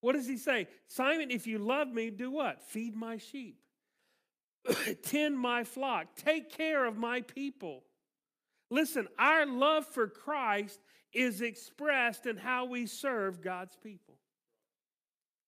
What 0.00 0.14
does 0.14 0.26
he 0.26 0.36
say? 0.36 0.68
Simon, 0.86 1.30
if 1.30 1.46
you 1.46 1.58
love 1.58 1.88
me, 1.88 2.10
do 2.10 2.30
what? 2.30 2.62
Feed 2.62 2.96
my 2.96 3.18
sheep, 3.18 3.58
tend 5.02 5.38
my 5.38 5.64
flock, 5.64 6.16
take 6.16 6.50
care 6.56 6.84
of 6.84 6.96
my 6.96 7.20
people. 7.22 7.84
Listen, 8.70 9.08
our 9.18 9.46
love 9.46 9.86
for 9.86 10.08
Christ 10.08 10.80
is 11.12 11.40
expressed 11.40 12.26
in 12.26 12.36
how 12.36 12.66
we 12.66 12.86
serve 12.86 13.40
God's 13.42 13.76
people. 13.76 14.07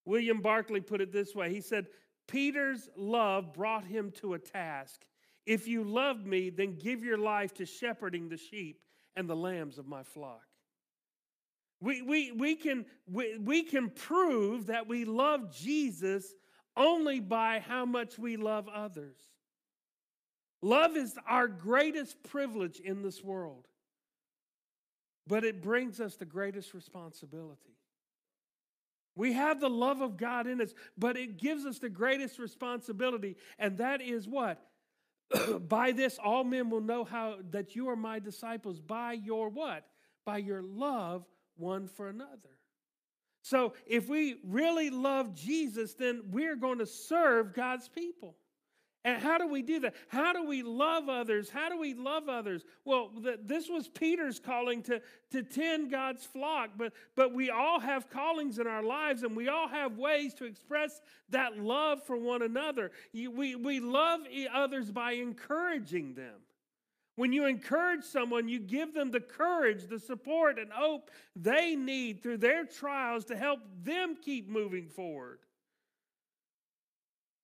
William 0.04 0.40
Barclay 0.40 0.80
put 0.80 1.00
it 1.00 1.12
this 1.12 1.34
way 1.34 1.52
He 1.52 1.60
said, 1.60 1.86
Peter's 2.26 2.88
love 2.96 3.52
brought 3.52 3.84
him 3.84 4.12
to 4.20 4.34
a 4.34 4.38
task. 4.38 5.04
If 5.46 5.66
you 5.66 5.82
love 5.82 6.24
me, 6.24 6.50
then 6.50 6.76
give 6.78 7.02
your 7.02 7.18
life 7.18 7.54
to 7.54 7.66
shepherding 7.66 8.28
the 8.28 8.36
sheep 8.36 8.80
and 9.16 9.28
the 9.28 9.34
lambs 9.34 9.78
of 9.78 9.86
my 9.86 10.04
flock. 10.04 10.44
We, 11.80 12.02
we, 12.02 12.30
we, 12.32 12.54
can, 12.56 12.84
we, 13.10 13.38
we 13.38 13.62
can 13.62 13.90
prove 13.90 14.66
that 14.66 14.86
we 14.86 15.04
love 15.04 15.50
Jesus 15.56 16.34
only 16.76 17.20
by 17.20 17.58
how 17.58 17.84
much 17.84 18.18
we 18.18 18.36
love 18.36 18.68
others. 18.68 19.16
Love 20.62 20.96
is 20.96 21.18
our 21.26 21.48
greatest 21.48 22.22
privilege 22.22 22.80
in 22.80 23.02
this 23.02 23.24
world, 23.24 23.66
but 25.26 25.42
it 25.42 25.62
brings 25.62 26.00
us 26.00 26.16
the 26.16 26.26
greatest 26.26 26.74
responsibility. 26.74 27.79
We 29.20 29.34
have 29.34 29.60
the 29.60 29.68
love 29.68 30.00
of 30.00 30.16
God 30.16 30.46
in 30.46 30.62
us, 30.62 30.72
but 30.96 31.18
it 31.18 31.36
gives 31.36 31.66
us 31.66 31.78
the 31.78 31.90
greatest 31.90 32.38
responsibility, 32.38 33.36
and 33.58 33.76
that 33.76 34.00
is 34.00 34.26
what? 34.26 34.66
by 35.68 35.92
this 35.92 36.18
all 36.18 36.42
men 36.42 36.70
will 36.70 36.80
know 36.80 37.04
how 37.04 37.36
that 37.50 37.76
you 37.76 37.90
are 37.90 37.96
my 37.96 38.18
disciples 38.18 38.80
by 38.80 39.12
your 39.12 39.50
what? 39.50 39.84
By 40.24 40.38
your 40.38 40.62
love 40.62 41.26
one 41.58 41.86
for 41.86 42.08
another. 42.08 42.56
So 43.42 43.74
if 43.86 44.08
we 44.08 44.36
really 44.42 44.88
love 44.88 45.34
Jesus, 45.34 45.92
then 45.92 46.22
we're 46.30 46.56
going 46.56 46.78
to 46.78 46.86
serve 46.86 47.52
God's 47.52 47.90
people. 47.90 48.36
And 49.02 49.22
how 49.22 49.38
do 49.38 49.48
we 49.48 49.62
do 49.62 49.80
that? 49.80 49.94
How 50.08 50.34
do 50.34 50.44
we 50.44 50.62
love 50.62 51.08
others? 51.08 51.48
How 51.48 51.70
do 51.70 51.78
we 51.78 51.94
love 51.94 52.28
others? 52.28 52.64
Well, 52.84 53.10
the, 53.18 53.38
this 53.42 53.68
was 53.68 53.88
Peter's 53.88 54.38
calling 54.38 54.82
to, 54.82 55.00
to 55.30 55.42
tend 55.42 55.90
God's 55.90 56.26
flock, 56.26 56.70
but, 56.76 56.92
but 57.16 57.32
we 57.32 57.48
all 57.48 57.80
have 57.80 58.10
callings 58.10 58.58
in 58.58 58.66
our 58.66 58.82
lives 58.82 59.22
and 59.22 59.34
we 59.34 59.48
all 59.48 59.68
have 59.68 59.96
ways 59.96 60.34
to 60.34 60.44
express 60.44 61.00
that 61.30 61.58
love 61.58 62.04
for 62.04 62.18
one 62.18 62.42
another. 62.42 62.90
You, 63.12 63.30
we, 63.30 63.54
we 63.54 63.80
love 63.80 64.20
others 64.52 64.90
by 64.90 65.12
encouraging 65.12 66.12
them. 66.12 66.36
When 67.16 67.32
you 67.32 67.46
encourage 67.46 68.04
someone, 68.04 68.48
you 68.48 68.60
give 68.60 68.92
them 68.92 69.10
the 69.10 69.20
courage, 69.20 69.88
the 69.88 69.98
support, 69.98 70.58
and 70.58 70.70
hope 70.70 71.10
they 71.34 71.74
need 71.74 72.22
through 72.22 72.38
their 72.38 72.66
trials 72.66 73.24
to 73.26 73.36
help 73.36 73.60
them 73.82 74.16
keep 74.22 74.48
moving 74.48 74.88
forward. 74.88 75.38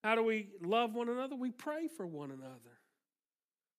How 0.07 0.15
do 0.15 0.23
we 0.23 0.51
love 0.63 0.95
one 0.95 1.09
another? 1.09 1.35
We 1.35 1.51
pray 1.51 1.89
for 1.89 2.07
one 2.07 2.31
another. 2.31 2.79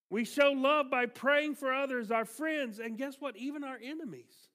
We 0.09 0.25
show 0.25 0.51
love 0.51 0.89
by 0.91 1.05
praying 1.05 1.55
for 1.55 1.73
others, 1.73 2.11
our 2.11 2.25
friends, 2.25 2.79
and 2.79 2.97
guess 2.97 3.15
what? 3.17 3.37
Even 3.37 3.63
our 3.63 3.79
enemies. 3.81 4.49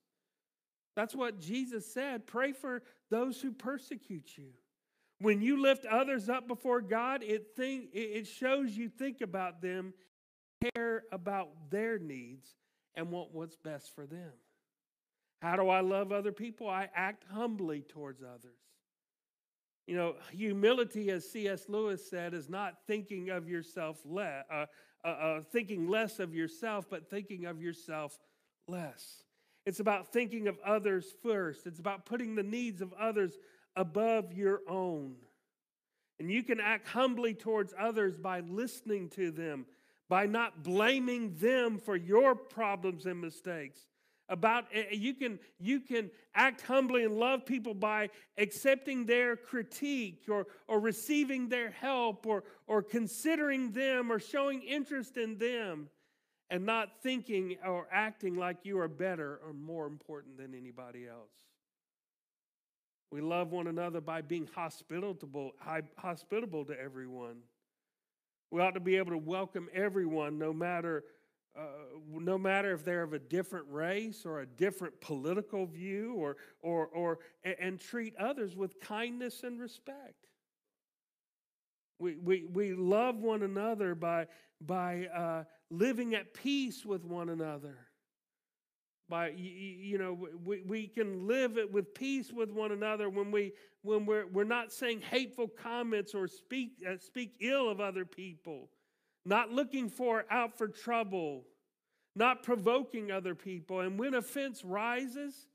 That's 0.97 1.15
what 1.15 1.41
Jesus 1.41 1.87
said 1.91 2.27
pray 2.27 2.53
for 2.53 2.83
those 3.09 3.41
who 3.41 3.53
persecute 3.53 4.37
you. 4.37 4.51
When 5.19 5.41
you 5.41 5.63
lift 5.63 5.87
others 5.87 6.29
up 6.29 6.47
before 6.47 6.83
God, 6.83 7.23
it, 7.23 7.57
think, 7.57 7.87
it 7.95 8.27
shows 8.27 8.77
you 8.77 8.91
think 8.91 9.23
about 9.23 9.63
them, 9.63 9.95
care 10.75 11.05
about 11.11 11.71
their 11.71 11.99
needs, 11.99 12.55
and 12.97 13.11
want 13.11 13.33
what's 13.33 13.57
best 13.57 13.95
for 13.95 14.05
them. 14.05 14.33
How 15.41 15.57
do 15.57 15.71
I 15.71 15.81
love 15.81 16.13
other 16.13 16.33
people? 16.33 16.69
I 16.69 16.91
act 16.95 17.25
humbly 17.33 17.81
towards 17.81 18.23
others. 18.23 18.61
You 19.87 19.97
know, 19.97 20.15
humility, 20.31 21.11
as 21.11 21.29
C.S. 21.31 21.65
Lewis 21.69 22.09
said, 22.09 22.35
is 22.35 22.49
not 22.49 22.75
thinking 22.87 23.31
of 23.31 23.49
yourself 23.49 23.99
less, 24.05 24.45
uh, 24.51 24.67
uh, 25.05 25.09
uh, 25.09 25.41
thinking 25.41 25.89
less 25.89 26.21
of 26.21 26.35
yourself, 26.35 26.87
but 26.89 27.11
thinking 27.11 27.47
of 27.47 27.61
yourself 27.61 28.19
less. 28.69 29.25
It's 29.67 29.81
about 29.81 30.13
thinking 30.13 30.49
of 30.49 30.59
others 30.65 31.07
first. 31.23 31.67
It's 31.67 31.79
about 31.79 32.07
putting 32.07 32.35
the 32.35 32.43
needs 32.43 32.81
of 32.81 32.93
others 32.95 33.37
above 33.77 34.33
your 34.33 34.61
own. 34.69 35.15
And 36.19 36.31
you 36.31 36.43
can 36.43 36.61
act 36.61 36.89
humbly 36.89 37.35
towards 37.35 37.75
others 37.79 38.17
by 38.17 38.41
listening 38.41 39.09
to 39.11 39.31
them, 39.31 39.67
by 40.09 40.27
not 40.27 40.63
blaming 40.63 41.35
them 41.39 41.79
for 41.79 41.97
your 41.97 42.35
problems 42.35 43.07
and 43.07 43.21
mistakes, 43.21 43.81
about 44.33 44.65
eh, 44.73 44.85
eh, 44.91 44.95
you 44.95 45.13
can 45.15 45.39
you 45.61 45.79
can 45.79 46.11
act 46.35 46.63
humbly 46.63 47.05
and 47.05 47.19
love 47.19 47.45
people 47.45 47.75
by 47.75 48.09
accepting 48.39 49.05
their 49.05 49.37
critique 49.37 50.23
or 50.29 50.47
or 50.67 50.81
receiving 50.81 51.49
their 51.49 51.71
help 51.71 52.27
or 52.27 52.43
or 52.67 52.83
considering 52.83 53.71
them 53.73 54.11
or 54.11 54.19
showing 54.19 54.63
interest 54.63 55.19
in 55.19 55.37
them 55.37 55.89
and 56.49 56.65
not 56.65 57.03
thinking 57.03 57.57
or 57.65 57.87
acting 57.93 58.35
like 58.35 58.65
you 58.65 58.79
are 58.79 58.89
better 58.89 59.39
or 59.47 59.53
more 59.53 59.87
important 59.87 60.39
than 60.39 60.55
anybody 60.55 61.07
else. 61.07 61.31
We 63.11 63.21
love 63.21 63.53
one 63.53 63.67
another 63.67 64.01
by 64.01 64.23
being 64.23 64.49
hospitable 64.55 65.53
hospitable 65.99 66.65
to 66.65 66.81
everyone. 66.81 67.37
We 68.51 68.63
ought 68.63 68.75
to 68.75 68.81
be 68.81 68.97
able 68.97 69.13
to 69.13 69.19
welcome 69.19 69.69
everyone, 69.75 70.39
no 70.39 70.55
matter, 70.55 71.05
uh, 71.59 71.65
no 72.09 72.39
matter 72.39 72.73
if 72.73 72.85
they're 72.85 73.03
of 73.03 73.13
a 73.13 73.19
different 73.19 73.67
race 73.69 74.25
or 74.25 74.41
a 74.41 74.47
different 74.47 74.99
political 75.01 75.67
view, 75.67 76.15
or, 76.15 76.37
or, 76.63 76.87
or, 76.87 77.19
and, 77.61 77.79
treat 77.79 78.17
others 78.17 78.57
with 78.57 78.81
kindness 78.81 79.43
and 79.43 79.61
respect. 79.61 80.15
We, 81.99 82.17
we, 82.17 82.45
we 82.51 82.73
love 82.73 83.17
one 83.17 83.43
another 83.43 83.95
by, 83.95 84.29
by 84.61 85.09
uh, 85.15 85.45
living 85.71 86.15
at 86.15 86.33
peace 86.33 86.87
with 86.87 87.05
one 87.05 87.29
another. 87.29 87.77
By, 89.09 89.33
you 89.37 89.99
know, 89.99 90.27
we, 90.45 90.63
we 90.63 90.87
can 90.87 91.27
live 91.27 91.59
it 91.59 91.71
with 91.71 91.93
peace 91.93 92.33
with 92.33 92.51
one 92.51 92.73
another 92.73 93.11
when, 93.11 93.31
we, 93.31 93.53
when 93.83 94.07
we're, 94.07 94.27
we're 94.27 94.45
not 94.45 94.73
saying 94.73 95.03
hateful 95.03 95.49
comments 95.49 96.15
or 96.15 96.27
speak, 96.27 96.73
uh, 96.89 96.97
speak 96.99 97.35
ill 97.41 97.69
of 97.69 97.79
other 97.79 98.07
people, 98.07 98.71
not 99.25 99.51
looking 99.51 99.89
for 99.89 100.25
out 100.31 100.57
for 100.57 100.69
trouble, 100.69 101.45
not 102.15 102.43
provoking 102.43 103.11
other 103.11 103.35
people. 103.35 103.81
And 103.81 103.99
when 103.99 104.15
offense 104.15 104.65
rises, 104.65 105.47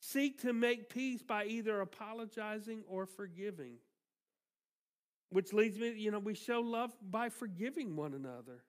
seek 0.00 0.40
to 0.42 0.52
make 0.52 0.88
peace 0.88 1.22
by 1.22 1.44
either 1.44 1.80
apologizing 1.80 2.82
or 2.88 3.06
forgiving. 3.06 3.76
Which 5.30 5.52
leads 5.52 5.78
me, 5.78 5.94
you 5.96 6.10
know, 6.10 6.18
we 6.18 6.34
show 6.34 6.60
love 6.60 6.92
by 7.10 7.28
forgiving 7.28 7.96
one 7.96 8.14
another. 8.14 8.62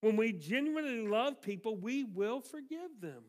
When 0.00 0.16
we 0.16 0.32
genuinely 0.32 1.06
love 1.08 1.42
people, 1.42 1.76
we 1.76 2.04
will 2.04 2.40
forgive 2.40 3.00
them. 3.00 3.24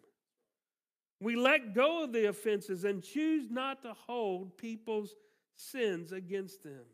We 1.20 1.36
let 1.36 1.74
go 1.74 2.04
of 2.04 2.14
the 2.14 2.30
offenses 2.30 2.84
and 2.84 3.04
choose 3.04 3.50
not 3.50 3.82
to 3.82 3.94
hold 3.94 4.58
people's 4.58 5.16
sins 5.56 6.12
against 6.12 6.64
them. 6.64 6.86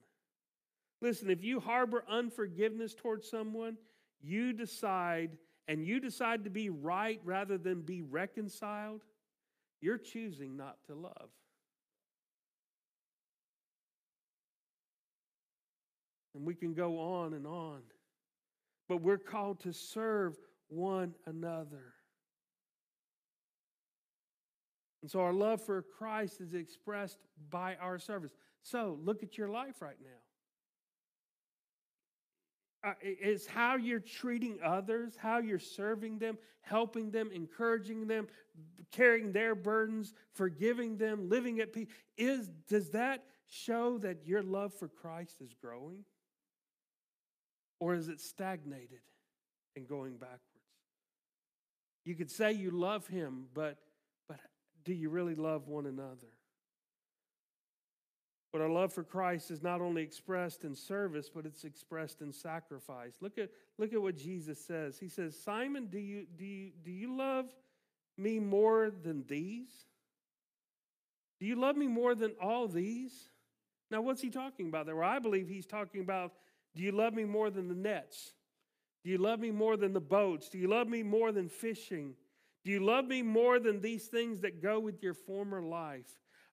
Listen, 1.06 1.30
if 1.30 1.44
you 1.44 1.60
harbor 1.60 2.04
unforgiveness 2.10 2.96
towards 2.96 3.30
someone, 3.30 3.78
you 4.24 4.54
decide 4.54 5.38
and 5.68 5.86
you 5.86 6.00
decide 6.00 6.46
to 6.46 6.50
be 6.50 6.72
right 6.72 7.22
rather 7.24 7.60
than 7.60 7.82
be 7.82 8.02
reconciled, 8.02 9.02
you're 9.82 10.00
choosing 10.00 10.58
not 10.58 10.78
to 10.88 10.96
love. 10.96 11.30
And 16.34 16.44
we 16.44 16.56
can 16.56 16.74
go 16.74 16.98
on 16.98 17.36
and 17.36 17.46
on. 17.46 17.82
But 18.90 19.04
we're 19.04 19.20
called 19.20 19.60
to 19.60 19.74
serve 19.74 20.36
one 20.70 21.14
another. 21.28 21.94
And 25.04 25.12
so 25.12 25.20
our 25.20 25.34
love 25.34 25.62
for 25.62 25.84
Christ 25.84 26.42
is 26.42 26.56
expressed 26.56 27.20
by 27.52 27.76
our 27.76 28.00
service. 28.00 28.32
So 28.64 28.98
look 29.04 29.22
at 29.22 29.38
your 29.38 29.50
life 29.50 29.84
right 29.84 29.98
now. 30.02 30.18
Uh, 32.86 32.94
it's 33.02 33.48
how 33.48 33.78
you're 33.78 34.00
treating 34.00 34.60
others, 34.64 35.16
how 35.18 35.40
you're 35.40 35.58
serving 35.58 36.20
them, 36.20 36.38
helping 36.62 37.10
them, 37.10 37.32
encouraging 37.34 38.06
them, 38.06 38.28
carrying 38.92 39.32
their 39.32 39.56
burdens, 39.56 40.14
forgiving 40.34 40.98
them, 40.98 41.28
living 41.28 41.60
at 41.60 41.74
peace. 41.74 41.88
Is, 42.16 42.48
does 42.70 42.92
that 42.92 43.24
show 43.48 43.98
that 44.00 44.28
your 44.28 44.44
love 44.44 44.72
for 44.74 44.88
Christ 44.88 45.42
is 45.42 45.54
growing? 45.60 46.06
Or 47.80 47.96
is 47.96 48.08
it 48.08 48.22
stagnated 48.22 49.02
and 49.76 49.88
going 49.88 50.18
backwards? 50.18 50.42
You 52.04 52.14
could 52.14 52.30
say 52.30 52.52
you 52.52 52.70
love 52.70 53.08
him, 53.08 53.46
but, 53.56 53.80
but 54.30 54.38
do 54.84 54.94
you 54.94 55.10
really 55.10 55.36
love 55.36 55.68
one 55.68 55.88
another? 55.88 56.35
But 58.56 58.62
our 58.62 58.70
love 58.70 58.94
for 58.94 59.04
Christ 59.04 59.52
is 59.52 59.62
not 59.62 59.82
only 59.82 60.02
expressed 60.02 60.64
in 60.64 60.76
service, 60.76 61.30
but 61.30 61.46
it's 61.46 61.66
expressed 61.66 62.22
in 62.22 62.32
sacrifice. 62.32 63.18
Look 63.20 63.38
at, 63.38 63.50
look 63.78 63.92
at 63.92 64.02
what 64.02 64.16
Jesus 64.16 64.58
says. 64.66 64.98
He 64.98 65.10
says, 65.10 65.38
Simon, 65.38 65.88
do 65.88 66.00
you, 66.00 66.26
do, 66.38 66.46
you, 66.46 66.72
do 66.82 66.90
you 66.90 67.18
love 67.18 67.48
me 68.18 68.40
more 68.40 68.94
than 69.04 69.26
these? 69.28 69.68
Do 71.38 71.46
you 71.46 71.58
love 71.58 71.76
me 71.76 71.88
more 71.88 72.16
than 72.16 72.32
all 72.42 72.70
these? 72.70 73.12
Now, 73.92 74.00
what's 74.00 74.22
he 74.22 74.30
talking 74.30 74.70
about 74.70 74.86
there? 74.86 74.96
Well, 74.96 75.10
I 75.10 75.20
believe 75.20 75.50
he's 75.50 75.66
talking 75.66 76.00
about 76.00 76.32
do 76.78 76.82
you 76.82 76.94
love 76.94 77.14
me 77.14 77.26
more 77.26 77.50
than 77.50 77.68
the 77.68 77.76
nets? 77.76 78.32
Do 79.04 79.10
you 79.10 79.18
love 79.18 79.42
me 79.42 79.52
more 79.52 79.76
than 79.76 79.92
the 79.92 80.00
boats? 80.00 80.48
Do 80.48 80.60
you 80.60 80.70
love 80.70 80.88
me 80.88 81.04
more 81.04 81.34
than 81.34 81.50
fishing? 81.50 82.14
Do 82.64 82.72
you 82.72 82.80
love 82.80 83.04
me 83.04 83.22
more 83.22 83.60
than 83.60 83.82
these 83.82 84.06
things 84.06 84.40
that 84.40 84.62
go 84.62 84.80
with 84.80 85.04
your 85.04 85.14
former 85.14 85.62
life? 85.62 86.08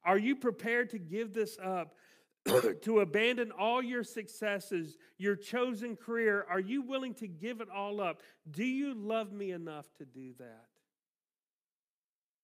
Are 0.04 0.18
you 0.18 0.36
prepared 0.36 0.90
to 0.90 0.98
give 0.98 1.32
this 1.32 1.58
up, 1.62 1.94
to 2.82 3.00
abandon 3.00 3.52
all 3.52 3.82
your 3.82 4.02
successes, 4.02 4.96
your 5.18 5.36
chosen 5.36 5.96
career? 5.96 6.44
Are 6.48 6.60
you 6.60 6.82
willing 6.82 7.14
to 7.14 7.28
give 7.28 7.60
it 7.60 7.68
all 7.70 8.00
up? 8.00 8.22
Do 8.50 8.64
you 8.64 8.94
love 8.94 9.32
me 9.32 9.52
enough 9.52 9.86
to 9.98 10.04
do 10.04 10.32
that? 10.38 10.66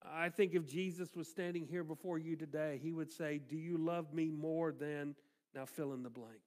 I 0.05 0.29
think 0.29 0.55
if 0.55 0.67
Jesus 0.67 1.15
was 1.17 1.29
standing 1.29 1.67
here 1.67 1.85
before 1.85 2.19
you 2.19 2.37
today, 2.37 2.79
he 2.83 2.93
would 2.93 3.11
say, 3.11 3.39
Do 3.39 3.57
you 3.57 3.77
love 3.77 4.13
me 4.15 4.31
more 4.31 4.73
than, 4.73 5.15
now 5.55 5.67
fill 5.67 5.93
in 5.93 6.03
the 6.03 6.11
blank? 6.11 6.41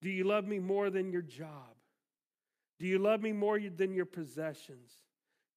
Do 0.00 0.08
you 0.08 0.24
love 0.24 0.46
me 0.46 0.60
more 0.60 0.90
than 0.90 1.10
your 1.10 1.22
job? 1.22 1.74
Do 2.78 2.86
you 2.86 2.98
love 2.98 3.20
me 3.20 3.32
more 3.32 3.58
than 3.58 3.94
your 3.94 4.06
possessions? 4.06 4.92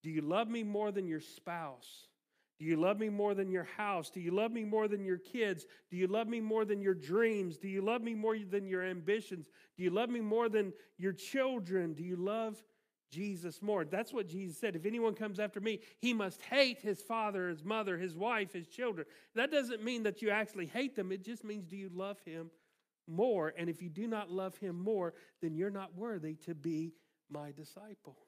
Do 0.01 0.09
you 0.09 0.21
love 0.21 0.49
me 0.49 0.63
more 0.63 0.91
than 0.91 1.07
your 1.07 1.19
spouse? 1.19 2.07
Do 2.61 2.67
you 2.67 2.75
love 2.75 2.99
me 2.99 3.09
more 3.09 3.33
than 3.33 3.49
your 3.49 3.67
house? 3.75 4.11
Do 4.11 4.19
you 4.19 4.29
love 4.29 4.51
me 4.51 4.63
more 4.63 4.87
than 4.87 5.03
your 5.03 5.17
kids? 5.17 5.65
Do 5.89 5.97
you 5.97 6.05
love 6.05 6.27
me 6.27 6.39
more 6.39 6.63
than 6.63 6.79
your 6.79 6.93
dreams? 6.93 7.57
Do 7.57 7.67
you 7.67 7.81
love 7.81 8.03
me 8.03 8.13
more 8.13 8.37
than 8.37 8.67
your 8.67 8.83
ambitions? 8.83 9.47
Do 9.75 9.81
you 9.81 9.89
love 9.89 10.11
me 10.11 10.21
more 10.21 10.47
than 10.47 10.71
your 10.99 11.11
children? 11.11 11.95
Do 11.95 12.03
you 12.03 12.15
love 12.15 12.63
Jesus 13.11 13.63
more? 13.63 13.83
That's 13.83 14.13
what 14.13 14.27
Jesus 14.27 14.59
said. 14.59 14.75
If 14.75 14.85
anyone 14.85 15.15
comes 15.15 15.39
after 15.39 15.59
me, 15.59 15.79
he 15.97 16.13
must 16.13 16.39
hate 16.43 16.79
his 16.79 17.01
father, 17.01 17.49
his 17.49 17.63
mother, 17.63 17.97
his 17.97 18.15
wife, 18.15 18.53
his 18.53 18.67
children. 18.67 19.07
That 19.33 19.49
doesn't 19.49 19.83
mean 19.83 20.03
that 20.03 20.21
you 20.21 20.29
actually 20.29 20.67
hate 20.67 20.95
them, 20.95 21.11
it 21.11 21.25
just 21.25 21.43
means 21.43 21.65
do 21.65 21.75
you 21.75 21.89
love 21.91 22.19
him 22.25 22.51
more. 23.07 23.55
And 23.57 23.71
if 23.71 23.81
you 23.81 23.89
do 23.89 24.05
not 24.05 24.29
love 24.29 24.55
him 24.57 24.79
more, 24.79 25.15
then 25.41 25.55
you're 25.55 25.71
not 25.71 25.95
worthy 25.95 26.35
to 26.45 26.53
be 26.53 26.93
my 27.27 27.53
disciple. 27.53 28.19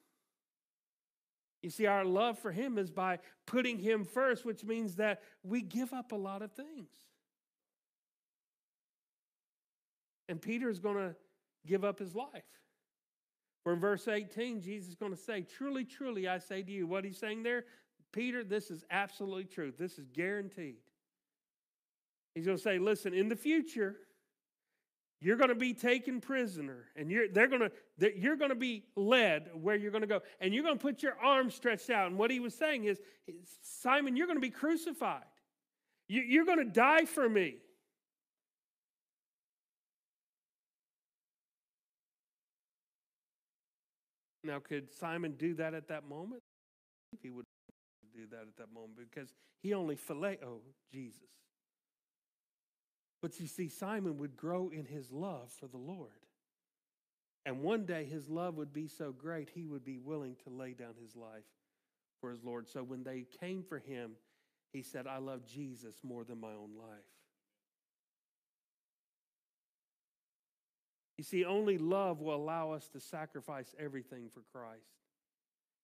You 1.64 1.70
see, 1.70 1.86
our 1.86 2.04
love 2.04 2.38
for 2.38 2.52
him 2.52 2.78
is 2.78 2.92
by 2.92 3.20
putting 3.48 3.80
him 3.80 4.04
first, 4.04 4.46
which 4.46 4.66
means 4.66 4.96
that 4.98 5.22
we 5.44 5.62
give 5.62 5.94
up 5.94 6.12
a 6.12 6.16
lot 6.16 6.42
of 6.42 6.52
things. 6.52 6.92
And 10.28 10.42
Peter 10.42 10.70
is 10.70 10.80
going 10.80 10.98
to 10.98 11.16
give 11.66 11.86
up 11.86 12.00
his 12.00 12.14
life. 12.14 12.44
For 13.64 13.72
in 13.72 13.80
verse 13.80 14.10
18, 14.10 14.62
Jesus 14.62 14.90
is 14.90 14.96
going 14.96 15.14
to 15.14 15.18
say, 15.18 15.42
Truly, 15.42 15.86
truly, 15.86 16.28
I 16.28 16.40
say 16.40 16.64
to 16.64 16.72
you, 16.72 16.86
what 16.86 17.06
he's 17.06 17.18
saying 17.18 17.44
there, 17.44 17.64
Peter, 18.12 18.44
this 18.44 18.70
is 18.70 18.84
absolutely 18.92 19.46
true. 19.46 19.72
This 19.78 19.98
is 19.98 20.10
guaranteed. 20.10 20.76
He's 22.36 22.46
going 22.46 22.58
to 22.58 22.64
say, 22.64 22.78
Listen, 22.78 23.14
in 23.14 23.30
the 23.30 23.38
future, 23.38 23.96
you're 25.24 25.38
going 25.38 25.50
to 25.50 25.56
be 25.56 25.74
taken 25.74 26.20
prisoner, 26.20 26.86
and 26.98 27.10
you're, 27.10 27.30
they're 27.30 27.48
going 27.48 27.62
to, 27.62 28.20
you're 28.20 28.36
going 28.36 28.50
to 28.50 28.56
be 28.56 28.84
led 28.98 29.50
where 29.54 29.78
you're 29.78 29.92
going 29.92 30.02
to 30.02 30.08
go, 30.08 30.22
and 30.42 30.54
you're 30.54 30.64
going 30.64 30.78
to 30.78 30.82
put 30.82 31.02
your 31.02 31.18
arms 31.24 31.56
stretched 31.56 31.90
out. 31.90 32.08
And 32.08 32.18
what 32.18 32.30
he 32.30 32.42
was 32.42 32.54
saying 32.54 32.84
is, 32.84 33.00
Simon, 33.62 34.18
you're 34.18 34.28
going 34.28 34.38
to 34.38 34.42
be 34.42 34.50
crucified. 34.50 35.24
You, 36.10 36.22
you're 36.22 36.46
going 36.46 36.58
to 36.58 36.66
die 36.66 37.06
for 37.06 37.30
me. 37.30 37.56
Now, 44.44 44.60
could 44.60 44.94
Simon 44.94 45.36
do 45.38 45.54
that 45.54 45.74
at 45.74 45.88
that 45.88 46.08
moment? 46.08 46.42
He 47.22 47.30
would 47.30 47.46
do 48.14 48.24
that 48.32 48.42
at 48.42 48.58
that 48.58 48.74
moment 48.74 48.98
because 49.10 49.30
he 49.62 49.74
only 49.74 49.96
phileo 49.96 50.38
oh, 50.46 50.62
Jesus. 50.92 51.22
But 53.24 53.40
you 53.40 53.48
see, 53.48 53.70
Simon 53.70 54.18
would 54.18 54.36
grow 54.36 54.70
in 54.70 54.84
his 54.84 55.10
love 55.10 55.50
for 55.58 55.68
the 55.68 55.78
Lord. 55.78 56.12
And 57.46 57.62
one 57.62 57.86
day 57.86 58.04
his 58.04 58.28
love 58.28 58.58
would 58.58 58.74
be 58.74 58.90
so 58.90 59.14
great, 59.14 59.50
he 59.56 59.66
would 59.66 59.86
be 59.86 59.98
willing 59.98 60.36
to 60.44 60.50
lay 60.50 60.74
down 60.74 60.96
his 61.02 61.16
life 61.16 61.46
for 62.20 62.32
his 62.32 62.44
Lord. 62.44 62.68
So 62.68 62.84
when 62.84 63.06
they 63.06 63.26
came 63.40 63.64
for 63.64 63.80
him, 63.80 64.12
he 64.74 64.82
said, 64.82 65.08
I 65.08 65.20
love 65.20 65.46
Jesus 65.46 65.96
more 66.04 66.26
than 66.26 66.42
my 66.42 66.50
own 66.50 66.72
life. 66.78 67.00
You 71.18 71.24
see, 71.24 71.46
only 71.46 71.78
love 71.78 72.20
will 72.20 72.36
allow 72.36 72.72
us 72.72 72.90
to 72.90 73.00
sacrifice 73.00 73.74
everything 73.80 74.30
for 74.34 74.42
Christ. 74.52 74.84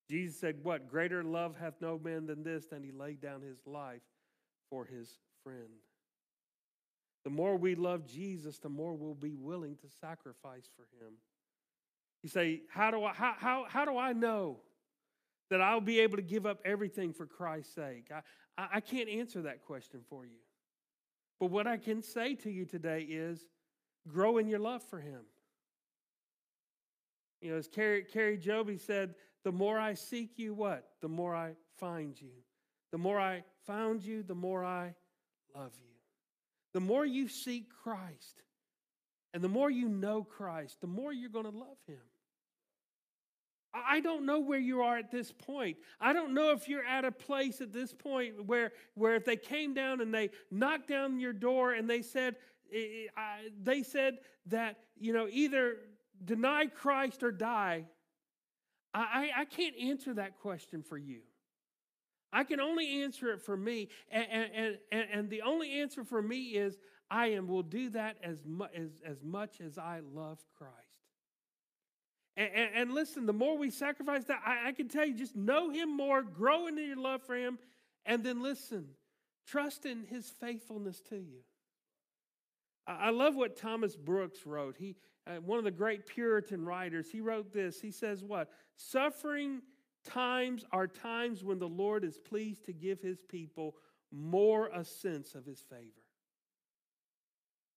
Jesus 0.10 0.38
said, 0.38 0.58
What? 0.64 0.90
Greater 0.90 1.24
love 1.24 1.56
hath 1.58 1.76
no 1.80 1.98
man 1.98 2.26
than 2.26 2.44
this, 2.44 2.66
than 2.66 2.84
he 2.84 2.92
laid 2.92 3.22
down 3.22 3.42
his 3.42 3.60
life 3.66 4.02
for 4.70 4.84
his 4.84 5.20
friend. 5.42 5.70
The 7.24 7.30
more 7.30 7.58
we 7.58 7.76
love 7.76 8.06
Jesus, 8.06 8.60
the 8.60 8.70
more 8.70 8.94
we'll 8.94 9.14
be 9.14 9.36
willing 9.36 9.76
to 9.78 9.88
sacrifice 10.00 10.70
for 10.76 10.84
him. 11.04 11.14
You 12.24 12.30
say, 12.30 12.62
how 12.70 12.92
do 12.92 13.04
I, 13.04 13.14
how, 13.14 13.34
how, 13.38 13.66
how 13.68 13.86
do 13.86 13.98
I 13.98 14.14
know 14.14 14.60
that 15.50 15.62
I'll 15.62 15.82
be 15.82 16.00
able 16.00 16.18
to 16.18 16.22
give 16.22 16.46
up 16.46 16.60
everything 16.66 17.14
for 17.14 17.26
Christ's 17.26 17.76
sake? 17.76 18.10
I, 18.58 18.68
I 18.74 18.80
can't 18.80 19.10
answer 19.10 19.44
that 19.44 19.62
question 19.62 20.02
for 20.10 20.26
you. 20.26 20.40
But 21.40 21.48
what 21.52 21.68
I 21.68 21.78
can 21.78 22.02
say 22.02 22.36
to 22.36 22.50
you 22.50 22.66
today 22.66 23.02
is 23.02 23.46
grow 24.08 24.38
in 24.38 24.48
your 24.48 24.60
love 24.60 24.84
for 24.84 25.00
him. 25.00 25.22
You 27.42 27.52
know, 27.52 27.58
as 27.58 27.68
Kari, 27.68 28.04
Kari 28.04 28.38
Jobe 28.38 28.80
said, 28.80 29.16
the 29.46 29.52
more 29.52 29.80
I 29.80 29.94
seek 29.94 30.38
you, 30.38 30.54
what? 30.54 30.86
The 31.02 31.08
more 31.08 31.34
I 31.34 31.54
find 31.80 32.20
you. 32.20 32.34
The 32.92 32.98
more 32.98 33.20
I 33.20 33.44
found 33.66 34.04
you, 34.04 34.24
the 34.24 34.36
more 34.36 34.66
I 34.66 34.94
love 35.56 35.72
you. 35.80 35.99
The 36.74 36.80
more 36.80 37.06
you 37.06 37.28
seek 37.28 37.66
Christ 37.84 38.44
and 39.34 39.44
the 39.44 39.50
more 39.50 39.70
you 39.70 39.90
know 39.90 40.24
Christ, 40.24 40.82
the 40.82 40.88
more 40.88 41.14
you're 41.14 41.30
going 41.30 41.46
to 41.46 41.58
love 41.58 41.78
him. 41.88 41.98
I 43.74 44.00
don't 44.00 44.26
know 44.26 44.40
where 44.40 44.60
you 44.60 44.82
are 44.82 44.98
at 44.98 45.12
this 45.12 45.32
point. 45.32 45.78
I 46.02 46.12
don't 46.12 46.34
know 46.34 46.52
if 46.52 46.68
you're 46.68 46.86
at 46.86 47.06
a 47.06 47.12
place 47.12 47.62
at 47.62 47.72
this 47.72 47.94
point 47.94 48.46
where, 48.46 48.72
where 48.96 49.14
if 49.16 49.26
they 49.26 49.36
came 49.36 49.76
down 49.76 50.02
and 50.02 50.12
they 50.14 50.32
knocked 50.50 50.88
down 50.88 51.20
your 51.20 51.34
door 51.34 51.74
and 51.74 51.88
they 51.88 52.02
said, 52.02 52.36
eh, 52.74 53.08
eh, 53.16 53.50
they 53.62 53.84
said 53.84 54.18
that, 54.48 54.78
you 55.00 55.14
know, 55.14 55.28
either 55.30 55.76
deny 56.26 56.66
Christ 56.66 57.22
or 57.22 57.32
die, 57.32 57.86
I, 58.92 59.30
I 59.38 59.46
can't 59.46 59.76
answer 59.78 60.16
that 60.16 60.40
question 60.40 60.82
for 60.82 60.98
you. 60.98 61.20
I 62.32 62.44
can 62.44 62.60
only 62.60 63.04
answer 63.04 63.32
it 63.32 63.42
for 63.42 63.58
me. 63.58 63.90
And, 64.12 64.28
and, 64.32 64.78
and, 64.92 65.08
and 65.12 65.30
the 65.30 65.42
only 65.42 65.80
answer 65.80 66.04
for 66.04 66.22
me 66.22 66.50
is 66.50 66.78
I 67.10 67.28
am 67.28 67.48
will 67.48 67.64
do 67.64 67.90
that 67.92 68.18
as, 68.24 68.44
mu- 68.46 68.66
as, 68.76 69.02
as 69.06 69.24
much 69.24 69.62
as 69.62 69.78
I 69.78 70.02
love 70.14 70.40
Christ. 70.58 70.76
And, 72.38 72.50
and, 72.54 72.70
and 72.76 72.94
listen, 72.94 73.26
the 73.26 73.34
more 73.34 73.58
we 73.58 73.72
sacrifice 73.72 74.24
that, 74.26 74.42
I, 74.46 74.70
I 74.70 74.72
can 74.72 74.88
tell 74.88 75.06
you, 75.06 75.14
just 75.14 75.36
know 75.36 75.70
Him 75.70 75.96
more, 75.96 76.22
grow 76.22 76.68
in 76.68 76.78
your 76.78 76.96
love 76.96 77.24
for 77.24 77.36
Him, 77.36 77.58
and 78.06 78.24
then 78.24 78.42
listen, 78.42 78.90
trust 79.48 79.86
in 79.86 80.06
His 80.06 80.30
faithfulness 80.40 81.02
to 81.10 81.16
you. 81.16 81.42
I, 82.88 83.10
love 83.12 83.36
what 83.36 83.56
Thomas 83.56 83.96
Brooks 83.96 84.46
wrote. 84.46 84.76
He, 84.78 84.96
uh, 85.28 85.36
one 85.42 85.60
of 85.60 85.64
the 85.64 85.72
great 85.72 86.08
Puritan 86.08 86.66
writers, 86.66 87.08
he 87.12 87.22
wrote 87.22 87.54
this. 87.54 87.80
He 87.80 87.92
says, 87.92 88.24
What? 88.24 88.50
Suffering 88.78 89.62
times 90.06 90.66
are 90.72 90.88
times 90.88 91.44
when 91.44 91.60
the 91.60 91.68
Lord 91.68 92.04
is 92.04 92.18
pleased 92.18 92.66
to 92.66 92.74
give 92.74 93.02
his 93.02 93.22
people 93.22 93.76
more 94.12 94.70
a 94.74 94.84
sense 94.84 95.36
of 95.36 95.46
his 95.46 95.60
favor. 95.62 95.84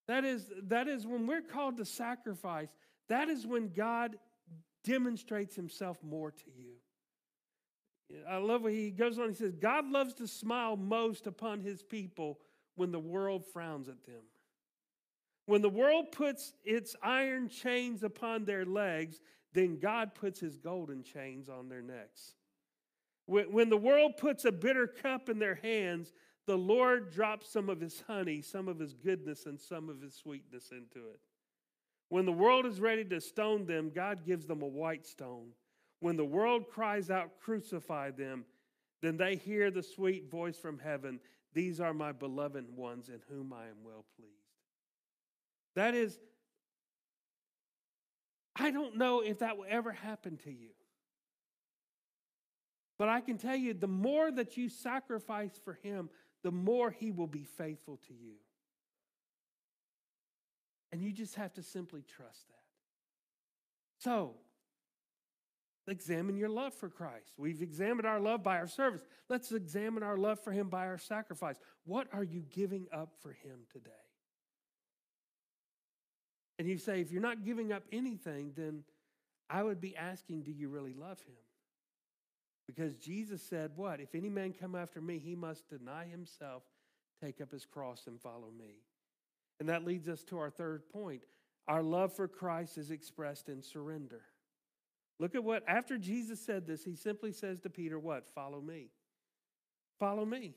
That 0.08 0.24
is, 0.24 0.50
that 0.64 0.88
is 0.88 1.06
when 1.06 1.26
we're 1.26 1.42
called 1.42 1.76
to 1.78 1.84
sacrifice, 1.84 2.68
that 3.08 3.28
is 3.28 3.46
when 3.46 3.68
God 3.68 4.16
demonstrates 4.84 5.54
himself 5.54 5.98
more 6.02 6.30
to 6.30 6.50
you. 6.56 6.74
I 8.28 8.36
love 8.36 8.62
what 8.62 8.72
he 8.72 8.90
goes 8.90 9.18
on. 9.18 9.28
He 9.28 9.34
says, 9.34 9.54
God 9.54 9.86
loves 9.88 10.14
to 10.14 10.26
smile 10.26 10.76
most 10.76 11.26
upon 11.26 11.60
his 11.60 11.82
people 11.82 12.40
when 12.74 12.92
the 12.92 13.00
world 13.00 13.44
frowns 13.52 13.88
at 13.88 14.04
them. 14.04 14.22
When 15.46 15.62
the 15.62 15.70
world 15.70 16.12
puts 16.12 16.52
its 16.64 16.94
iron 17.02 17.48
chains 17.48 18.02
upon 18.02 18.44
their 18.44 18.64
legs, 18.64 19.20
then 19.52 19.78
God 19.78 20.14
puts 20.14 20.40
his 20.40 20.56
golden 20.56 21.02
chains 21.02 21.48
on 21.48 21.68
their 21.68 21.82
necks. 21.82 22.34
When 23.26 23.68
the 23.68 23.76
world 23.76 24.16
puts 24.16 24.44
a 24.44 24.52
bitter 24.52 24.86
cup 24.86 25.28
in 25.28 25.38
their 25.38 25.54
hands, 25.54 26.12
the 26.46 26.58
Lord 26.58 27.10
drops 27.12 27.50
some 27.50 27.68
of 27.68 27.80
his 27.80 28.02
honey, 28.06 28.42
some 28.42 28.68
of 28.68 28.78
his 28.78 28.94
goodness, 28.94 29.46
and 29.46 29.60
some 29.60 29.88
of 29.88 30.00
his 30.00 30.14
sweetness 30.14 30.70
into 30.72 31.08
it. 31.10 31.20
When 32.08 32.26
the 32.26 32.32
world 32.32 32.66
is 32.66 32.80
ready 32.80 33.04
to 33.06 33.20
stone 33.20 33.64
them, 33.64 33.90
God 33.94 34.26
gives 34.26 34.46
them 34.46 34.60
a 34.60 34.66
white 34.66 35.06
stone. 35.06 35.52
When 36.00 36.16
the 36.16 36.24
world 36.24 36.68
cries 36.68 37.10
out, 37.10 37.40
Crucify 37.40 38.10
them, 38.10 38.44
then 39.00 39.16
they 39.16 39.36
hear 39.36 39.70
the 39.70 39.82
sweet 39.82 40.30
voice 40.30 40.58
from 40.58 40.78
heaven 40.78 41.20
These 41.54 41.80
are 41.80 41.94
my 41.94 42.12
beloved 42.12 42.74
ones 42.76 43.08
in 43.08 43.20
whom 43.28 43.52
I 43.52 43.66
am 43.66 43.84
well 43.84 44.04
pleased. 44.16 44.32
That 45.74 45.94
is, 45.94 46.18
I 48.54 48.70
don't 48.70 48.96
know 48.96 49.20
if 49.20 49.38
that 49.38 49.56
will 49.56 49.66
ever 49.68 49.92
happen 49.92 50.36
to 50.44 50.50
you. 50.50 50.70
But 52.98 53.08
I 53.08 53.20
can 53.20 53.38
tell 53.38 53.56
you 53.56 53.74
the 53.74 53.88
more 53.88 54.30
that 54.30 54.56
you 54.56 54.68
sacrifice 54.68 55.58
for 55.64 55.74
Him, 55.82 56.10
the 56.42 56.52
more 56.52 56.90
He 56.90 57.10
will 57.10 57.26
be 57.26 57.44
faithful 57.44 57.98
to 58.08 58.14
you. 58.14 58.34
And 60.92 61.02
you 61.02 61.12
just 61.12 61.34
have 61.36 61.54
to 61.54 61.62
simply 61.62 62.02
trust 62.02 62.48
that. 62.48 62.56
So, 63.98 64.34
examine 65.88 66.36
your 66.36 66.50
love 66.50 66.74
for 66.74 66.90
Christ. 66.90 67.32
We've 67.38 67.62
examined 67.62 68.06
our 68.06 68.20
love 68.20 68.42
by 68.42 68.58
our 68.58 68.68
service. 68.68 69.02
Let's 69.28 69.50
examine 69.52 70.02
our 70.02 70.18
love 70.18 70.38
for 70.40 70.52
Him 70.52 70.68
by 70.68 70.86
our 70.86 70.98
sacrifice. 70.98 71.56
What 71.84 72.08
are 72.12 72.24
you 72.24 72.44
giving 72.50 72.86
up 72.92 73.14
for 73.20 73.32
Him 73.32 73.60
today? 73.72 73.90
And 76.62 76.70
you 76.70 76.78
say, 76.78 77.00
if 77.00 77.10
you're 77.10 77.20
not 77.20 77.44
giving 77.44 77.72
up 77.72 77.82
anything, 77.90 78.52
then 78.56 78.84
I 79.50 79.64
would 79.64 79.80
be 79.80 79.96
asking, 79.96 80.42
do 80.42 80.52
you 80.52 80.68
really 80.68 80.94
love 80.94 81.18
Him? 81.22 81.34
Because 82.68 82.94
Jesus 82.94 83.42
said, 83.42 83.72
What? 83.74 83.98
If 83.98 84.14
any 84.14 84.28
man 84.28 84.52
come 84.52 84.76
after 84.76 85.00
me, 85.00 85.18
he 85.18 85.34
must 85.34 85.68
deny 85.68 86.04
himself, 86.04 86.62
take 87.20 87.40
up 87.40 87.50
his 87.50 87.66
cross, 87.66 88.04
and 88.06 88.20
follow 88.20 88.52
me. 88.56 88.76
And 89.58 89.68
that 89.68 89.84
leads 89.84 90.06
us 90.08 90.22
to 90.26 90.38
our 90.38 90.50
third 90.50 90.88
point. 90.88 91.22
Our 91.66 91.82
love 91.82 92.14
for 92.14 92.28
Christ 92.28 92.78
is 92.78 92.92
expressed 92.92 93.48
in 93.48 93.60
surrender. 93.60 94.22
Look 95.18 95.34
at 95.34 95.42
what, 95.42 95.64
after 95.66 95.98
Jesus 95.98 96.40
said 96.40 96.64
this, 96.64 96.84
he 96.84 96.94
simply 96.94 97.32
says 97.32 97.58
to 97.62 97.70
Peter, 97.70 97.98
What? 97.98 98.28
Follow 98.36 98.60
me. 98.60 98.90
Follow 99.98 100.24
me. 100.24 100.54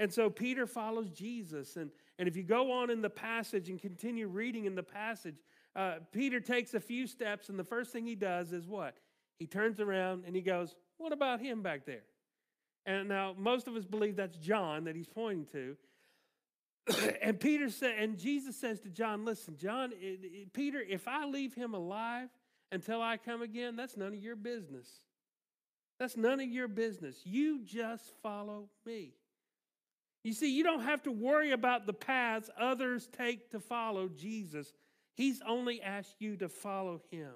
And 0.00 0.10
so 0.12 0.30
Peter 0.30 0.66
follows 0.66 1.10
Jesus. 1.10 1.76
And, 1.76 1.90
and 2.18 2.26
if 2.26 2.34
you 2.34 2.42
go 2.42 2.72
on 2.72 2.90
in 2.90 3.02
the 3.02 3.10
passage 3.10 3.68
and 3.68 3.78
continue 3.78 4.28
reading 4.28 4.64
in 4.64 4.74
the 4.74 4.82
passage, 4.82 5.36
uh, 5.76 5.96
Peter 6.10 6.40
takes 6.40 6.72
a 6.72 6.80
few 6.80 7.06
steps, 7.06 7.50
and 7.50 7.58
the 7.58 7.64
first 7.64 7.92
thing 7.92 8.06
he 8.06 8.14
does 8.14 8.50
is 8.52 8.66
what? 8.66 8.96
He 9.38 9.46
turns 9.46 9.78
around 9.78 10.24
and 10.26 10.34
he 10.34 10.40
goes, 10.40 10.74
what 10.96 11.12
about 11.12 11.40
him 11.40 11.62
back 11.62 11.84
there? 11.84 12.02
And 12.86 13.08
now 13.08 13.34
most 13.36 13.68
of 13.68 13.76
us 13.76 13.84
believe 13.84 14.16
that's 14.16 14.38
John 14.38 14.84
that 14.84 14.96
he's 14.96 15.06
pointing 15.06 15.46
to. 15.52 15.76
and 17.22 17.38
Peter 17.38 17.68
said, 17.68 17.96
and 17.98 18.18
Jesus 18.18 18.56
says 18.56 18.80
to 18.80 18.88
John, 18.88 19.26
listen, 19.26 19.58
John, 19.58 19.92
it, 19.92 20.20
it, 20.22 20.52
Peter, 20.54 20.80
if 20.80 21.06
I 21.06 21.26
leave 21.26 21.54
him 21.54 21.74
alive 21.74 22.30
until 22.72 23.02
I 23.02 23.18
come 23.18 23.42
again, 23.42 23.76
that's 23.76 23.98
none 23.98 24.14
of 24.14 24.22
your 24.22 24.36
business. 24.36 24.88
That's 25.98 26.16
none 26.16 26.40
of 26.40 26.48
your 26.48 26.68
business. 26.68 27.20
You 27.24 27.62
just 27.62 28.10
follow 28.22 28.70
me. 28.86 29.12
You 30.22 30.32
see, 30.34 30.54
you 30.54 30.62
don't 30.62 30.82
have 30.82 31.02
to 31.04 31.12
worry 31.12 31.52
about 31.52 31.86
the 31.86 31.92
paths 31.92 32.50
others 32.58 33.08
take 33.16 33.50
to 33.50 33.60
follow 33.60 34.08
Jesus. 34.08 34.72
He's 35.14 35.40
only 35.46 35.80
asked 35.80 36.16
you 36.18 36.36
to 36.36 36.48
follow 36.48 37.00
him. 37.10 37.32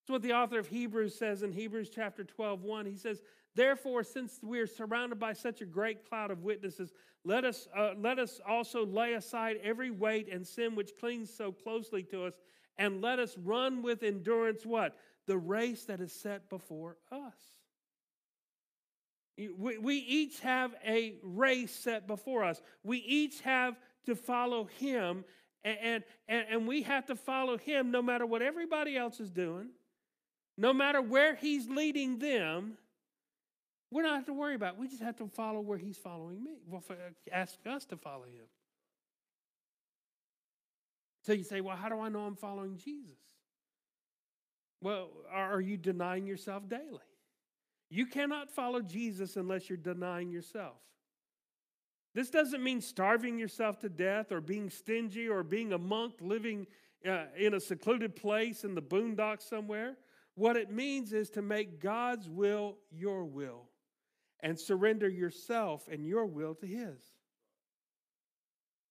That's 0.00 0.10
what 0.10 0.22
the 0.22 0.32
author 0.32 0.58
of 0.58 0.68
Hebrews 0.68 1.14
says 1.14 1.42
in 1.42 1.52
Hebrews 1.52 1.90
chapter 1.94 2.24
12, 2.24 2.62
1. 2.62 2.86
He 2.86 2.96
says, 2.96 3.20
Therefore, 3.54 4.02
since 4.02 4.38
we 4.42 4.58
are 4.60 4.66
surrounded 4.66 5.18
by 5.18 5.32
such 5.32 5.60
a 5.60 5.66
great 5.66 6.08
cloud 6.08 6.30
of 6.30 6.42
witnesses, 6.42 6.92
let 7.24 7.44
us, 7.44 7.68
uh, 7.76 7.90
let 7.96 8.18
us 8.18 8.40
also 8.46 8.86
lay 8.86 9.14
aside 9.14 9.56
every 9.62 9.90
weight 9.90 10.32
and 10.32 10.46
sin 10.46 10.74
which 10.74 10.92
clings 10.98 11.32
so 11.32 11.52
closely 11.52 12.02
to 12.04 12.24
us, 12.24 12.34
and 12.76 13.02
let 13.02 13.18
us 13.18 13.36
run 13.36 13.82
with 13.82 14.02
endurance 14.02 14.64
what? 14.64 14.96
The 15.26 15.36
race 15.36 15.84
that 15.86 16.00
is 16.00 16.12
set 16.12 16.48
before 16.48 16.96
us. 17.12 17.57
We, 19.56 19.78
we 19.78 19.96
each 19.96 20.40
have 20.40 20.74
a 20.86 21.14
race 21.22 21.74
set 21.74 22.06
before 22.06 22.44
us. 22.44 22.60
We 22.82 22.98
each 22.98 23.40
have 23.42 23.76
to 24.06 24.16
follow 24.16 24.64
Him, 24.64 25.24
and, 25.62 26.02
and, 26.28 26.46
and 26.50 26.66
we 26.66 26.82
have 26.82 27.06
to 27.06 27.14
follow 27.14 27.56
Him 27.56 27.90
no 27.90 28.02
matter 28.02 28.26
what 28.26 28.42
everybody 28.42 28.96
else 28.96 29.20
is 29.20 29.30
doing 29.30 29.68
no 30.58 30.72
matter 30.72 31.00
where 31.00 31.36
he's 31.36 31.68
leading 31.68 32.18
them, 32.18 32.76
we 33.92 34.02
don't 34.02 34.14
have 34.14 34.26
to 34.26 34.34
worry 34.34 34.56
about 34.56 34.74
it. 34.74 34.80
We 34.80 34.88
just 34.88 35.02
have 35.02 35.16
to 35.18 35.28
follow 35.28 35.60
where 35.60 35.78
he's 35.78 35.96
following 35.96 36.42
me. 36.42 36.58
Well, 36.66 36.82
ask 37.32 37.56
us 37.64 37.84
to 37.86 37.96
follow 37.96 38.24
him. 38.24 38.44
So 41.24 41.32
you 41.32 41.44
say, 41.44 41.60
well, 41.60 41.76
how 41.76 41.88
do 41.88 42.00
I 42.00 42.08
know 42.08 42.20
I'm 42.20 42.34
following 42.34 42.76
Jesus? 42.76 43.16
Well, 44.82 45.08
are 45.32 45.60
you 45.60 45.76
denying 45.76 46.26
yourself 46.26 46.68
daily? 46.68 46.98
You 47.90 48.06
cannot 48.06 48.50
follow 48.50 48.80
Jesus 48.82 49.36
unless 49.36 49.68
you're 49.68 49.78
denying 49.78 50.30
yourself. 50.30 50.76
This 52.14 52.30
doesn't 52.30 52.62
mean 52.62 52.80
starving 52.80 53.38
yourself 53.38 53.78
to 53.80 53.88
death 53.88 54.32
or 54.32 54.40
being 54.40 54.70
stingy 54.70 55.28
or 55.28 55.42
being 55.42 55.72
a 55.72 55.78
monk 55.78 56.14
living 56.20 56.66
uh, 57.08 57.26
in 57.36 57.54
a 57.54 57.60
secluded 57.60 58.16
place 58.16 58.64
in 58.64 58.74
the 58.74 58.82
boondocks 58.82 59.42
somewhere. 59.42 59.96
What 60.34 60.56
it 60.56 60.70
means 60.70 61.12
is 61.12 61.30
to 61.30 61.42
make 61.42 61.80
God's 61.80 62.28
will 62.28 62.78
your 62.90 63.24
will 63.24 63.68
and 64.40 64.58
surrender 64.58 65.08
yourself 65.08 65.88
and 65.90 66.06
your 66.06 66.26
will 66.26 66.54
to 66.56 66.66
His. 66.66 67.00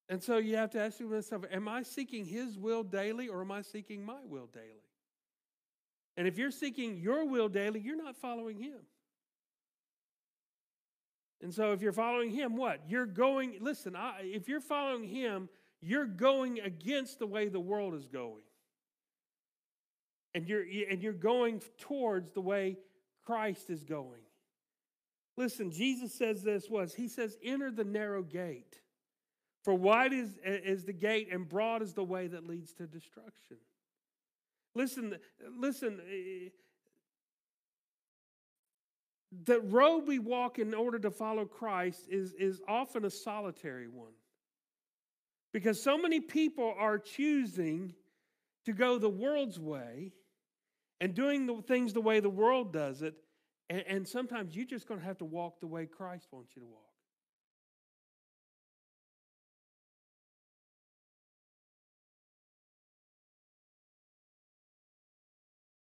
And 0.10 0.24
so 0.24 0.38
you 0.38 0.56
have 0.56 0.72
to 0.72 0.80
ask 0.80 1.00
yourself 1.00 1.44
Am 1.52 1.68
I 1.68 1.84
seeking 1.84 2.26
His 2.26 2.58
will 2.58 2.84
daily 2.84 3.28
or 3.28 3.42
am 3.42 3.52
I 3.52 3.62
seeking 3.62 4.06
my 4.06 4.20
will 4.26 4.48
daily? 4.48 4.87
And 6.18 6.28
if 6.28 6.38
you're 6.38 6.52
seeking 6.52 6.98
your 6.98 7.26
will 7.26 7.48
daily, 7.48 7.80
you're 7.80 7.96
not 7.96 8.18
following 8.18 8.58
Him. 8.60 8.80
And 11.42 11.54
so 11.54 11.72
if 11.72 11.82
you're 11.82 11.94
following 11.94 12.32
Him, 12.32 12.58
what? 12.58 12.82
You're 12.90 13.06
going, 13.06 13.58
listen, 13.62 13.96
I, 13.96 14.22
if 14.24 14.50
you're 14.50 14.60
following 14.60 15.04
Him, 15.04 15.48
you're 15.82 16.08
going 16.08 16.60
against 16.60 17.20
the 17.20 17.28
way 17.28 17.48
the 17.48 17.60
world 17.60 17.94
is 17.94 18.08
going. 18.08 18.42
and 20.38 20.48
you're 20.48 20.66
and 20.92 21.02
you're 21.02 21.14
going 21.14 21.62
towards 21.80 22.32
the 22.32 22.42
way 22.42 22.78
Christ 23.26 23.70
is 23.72 23.84
going. 23.84 24.22
Listen, 25.36 25.72
Jesus 25.72 26.14
says 26.14 26.44
this 26.44 26.70
was 26.70 26.94
he 26.94 27.08
says, 27.08 27.38
enter 27.44 27.72
the 27.72 27.84
narrow 27.84 28.22
gate. 28.22 28.80
For 29.64 29.74
wide 29.74 30.14
is, 30.14 30.30
is 30.46 30.86
the 30.86 30.94
gate 30.94 31.30
and 31.32 31.50
broad 31.50 31.82
is 31.82 31.94
the 31.94 32.04
way 32.04 32.28
that 32.28 32.48
leads 32.48 32.72
to 32.74 32.88
destruction. 32.88 33.58
Listen, 34.78 35.18
listen, 35.58 36.00
eh, 36.08 36.50
the 39.44 39.60
road 39.60 40.08
we 40.08 40.20
walk 40.20 40.60
in 40.60 40.76
order 40.76 41.00
to 41.00 41.10
follow 41.10 41.46
Christ 41.46 42.08
is, 42.10 42.34
is 42.34 42.62
often 42.68 43.04
a 43.04 43.10
solitary 43.10 43.88
one. 43.88 44.14
Because 45.52 45.82
so 45.82 45.98
many 45.98 46.20
people 46.20 46.76
are 46.78 47.00
choosing 47.00 47.96
to 48.66 48.74
go 48.74 49.00
the 49.00 49.10
world's 49.10 49.60
way 49.60 50.14
and 51.02 51.16
doing 51.16 51.48
the 51.48 51.64
things 51.64 51.94
the 51.94 52.02
way 52.02 52.20
the 52.20 52.30
world 52.30 52.72
does 52.72 53.02
it. 53.02 53.16
And, 53.72 53.84
and 53.88 54.08
sometimes 54.08 54.56
you're 54.56 54.66
just 54.66 54.88
going 54.88 55.00
to 55.00 55.06
have 55.08 55.18
to 55.18 55.26
walk 55.26 55.60
the 55.60 55.68
way 55.68 55.88
Christ 55.88 56.28
wants 56.32 56.52
you 56.56 56.62
to 56.62 56.68
walk. 56.68 56.87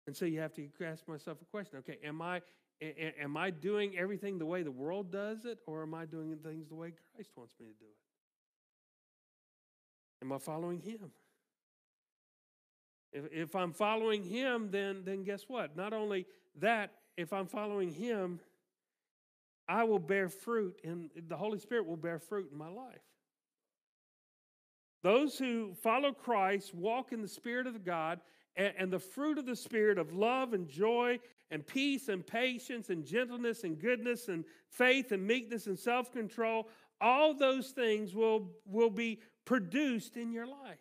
And 0.07 0.17
so 0.17 0.25
you 0.25 0.41
have 0.41 0.53
to 0.55 0.69
ask 0.85 1.07
myself 1.09 1.39
a 1.41 1.45
question. 1.47 1.79
Okay, 1.79 1.99
am 2.05 2.21
I 2.21 2.43
am 3.21 3.37
I 3.37 3.51
doing 3.51 3.97
everything 3.97 4.39
the 4.39 4.47
way 4.47 4.63
the 4.63 4.71
world 4.71 5.11
does 5.11 5.45
it, 5.45 5.59
or 5.67 5.83
am 5.83 5.95
I 5.95 6.05
doing 6.05 6.37
things 6.37 6.69
the 6.69 6.75
way 6.75 6.93
Christ 7.15 7.31
wants 7.37 7.55
me 7.59 7.67
to 7.67 7.73
do 7.73 7.87
it? 7.87 7.97
Am 10.25 10.33
I 10.33 10.39
following 10.39 10.81
Him? 10.81 11.11
If, 13.13 13.25
if 13.33 13.57
I'm 13.57 13.73
following 13.73 14.25
Him, 14.25 14.71
then, 14.71 15.03
then 15.05 15.23
guess 15.23 15.45
what? 15.49 15.77
Not 15.77 15.93
only 15.93 16.27
that, 16.61 16.93
if 17.17 17.33
I'm 17.33 17.47
following 17.47 17.93
Him, 17.93 18.41
I 19.69 19.85
will 19.85 19.99
bear 19.99 20.29
fruit, 20.29 20.81
and 20.85 21.11
the 21.29 21.37
Holy 21.37 21.59
Spirit 21.59 21.87
will 21.87 21.97
bear 21.97 22.19
fruit 22.19 22.51
in 22.53 22.59
my 22.59 22.69
life. 22.69 23.01
Those 25.03 25.39
who 25.39 25.75
follow 25.75 26.13
Christ 26.13 26.75
walk 26.75 27.13
in 27.13 27.23
the 27.23 27.29
Spirit 27.29 27.67
of 27.67 27.85
God, 27.85 28.21
and, 28.57 28.73
and 28.79 28.93
the 28.93 28.99
fruit 28.99 29.39
of 29.39 29.47
the 29.47 29.57
Spirit 29.57 29.99
of 29.99 30.13
love 30.13 30.53
and 30.53 30.69
joy 30.69 31.19
and 31.51 31.67
peace 31.67 32.09
and 32.09 32.27
patience 32.27 32.91
and 32.91 33.05
gentleness 33.05 33.65
and 33.65 33.79
goodness 33.79 34.29
and 34.29 34.45
faith 34.69 35.13
and 35.13 35.27
meekness 35.27 35.67
and 35.67 35.79
self 35.79 36.13
control, 36.13 36.69
all 37.01 37.35
those 37.35 37.71
things 37.71 38.15
will, 38.15 38.51
will 38.67 38.91
be 38.91 39.21
produced 39.45 40.17
in 40.17 40.33
your 40.33 40.47
life. 40.47 40.79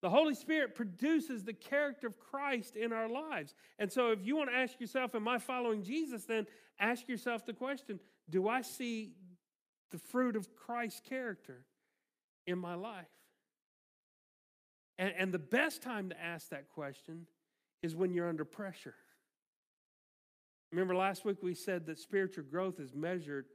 The 0.00 0.10
Holy 0.10 0.34
Spirit 0.34 0.76
produces 0.76 1.42
the 1.42 1.52
character 1.52 2.06
of 2.06 2.18
Christ 2.18 2.76
in 2.76 2.92
our 2.92 3.08
lives. 3.08 3.54
And 3.78 3.90
so, 3.90 4.12
if 4.12 4.24
you 4.24 4.36
want 4.36 4.50
to 4.50 4.56
ask 4.56 4.80
yourself, 4.80 5.14
Am 5.14 5.26
I 5.26 5.38
following 5.38 5.82
Jesus? 5.82 6.24
then 6.24 6.46
ask 6.78 7.08
yourself 7.08 7.44
the 7.44 7.52
question 7.52 7.98
Do 8.30 8.48
I 8.48 8.62
see 8.62 9.12
the 9.90 9.98
fruit 9.98 10.36
of 10.36 10.54
Christ's 10.54 11.00
character 11.00 11.64
in 12.46 12.58
my 12.58 12.74
life? 12.74 13.06
And, 14.98 15.12
and 15.16 15.32
the 15.32 15.38
best 15.38 15.82
time 15.82 16.08
to 16.10 16.20
ask 16.20 16.48
that 16.50 16.68
question 16.68 17.26
is 17.82 17.94
when 17.94 18.12
you're 18.12 18.28
under 18.28 18.44
pressure. 18.44 18.94
Remember 20.72 20.94
last 20.94 21.24
week 21.24 21.42
we 21.42 21.54
said 21.54 21.86
that 21.86 21.98
spiritual 21.98 22.44
growth 22.44 22.80
is 22.80 22.94
measured 22.94 23.46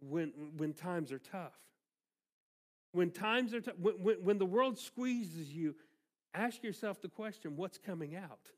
when, 0.00 0.32
when 0.56 0.72
times 0.72 1.12
are 1.12 1.18
tough. 1.18 1.54
When 2.92 3.10
times 3.10 3.54
are 3.54 3.60
tough, 3.60 3.78
when, 3.78 3.94
when, 4.02 4.16
when 4.24 4.38
the 4.38 4.46
world 4.46 4.78
squeezes 4.78 5.52
you, 5.52 5.76
ask 6.34 6.62
yourself 6.64 7.00
the 7.00 7.08
question 7.08 7.56
what's 7.56 7.78
coming 7.78 8.16
out? 8.16 8.50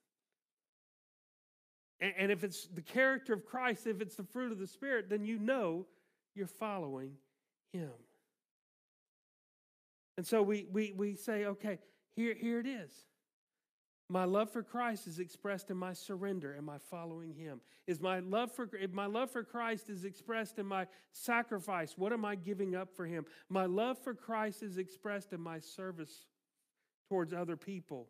And, 2.01 2.15
and 2.17 2.33
if 2.33 2.45
it's 2.45 2.67
the 2.69 2.83
character 2.83 3.33
of 3.35 3.45
Christ, 3.45 3.87
if 3.87 4.01
it's 4.01 4.17
the 4.17 4.25
fruit 4.25 4.53
of 4.53 4.59
the 4.59 4.67
Spirit, 4.67 5.11
then 5.11 5.25
you 5.25 5.39
know 5.39 5.87
you're 6.35 6.47
following 6.47 7.13
Him. 7.73 7.91
And 10.17 10.27
so 10.27 10.43
we, 10.43 10.67
we, 10.71 10.93
we 10.97 11.15
say, 11.15 11.47
okay, 11.47 11.79
here, 12.17 12.35
here 12.35 12.61
it 12.61 12.67
is. 12.67 12.91
My 14.09 14.25
love 14.25 14.51
for 14.51 14.63
Christ 14.63 15.07
is 15.07 15.19
expressed 15.19 15.71
in 15.71 15.79
my 15.79 15.95
surrender 15.95 16.53
and 16.53 16.67
my 16.67 16.77
following 16.91 17.33
Him. 17.33 17.63
Is 17.87 17.99
my 17.99 18.21
love 18.21 18.53
for 18.53 18.69
my 18.93 19.07
love 19.07 19.31
for 19.31 19.43
Christ 19.43 19.89
is 19.89 20.05
expressed 20.05 20.59
in 20.59 20.67
my 20.67 20.87
sacrifice? 21.13 21.95
What 21.97 22.13
am 22.13 22.25
I 22.25 22.35
giving 22.35 22.77
up 22.77 22.95
for 22.95 23.07
Him? 23.07 23.25
My 23.49 23.65
love 23.65 23.99
for 23.99 24.13
Christ 24.13 24.63
is 24.63 24.77
expressed 24.77 25.33
in 25.33 25.41
my 25.41 25.61
service 25.61 26.27
towards 27.09 27.33
other 27.33 27.57
people. 27.57 28.09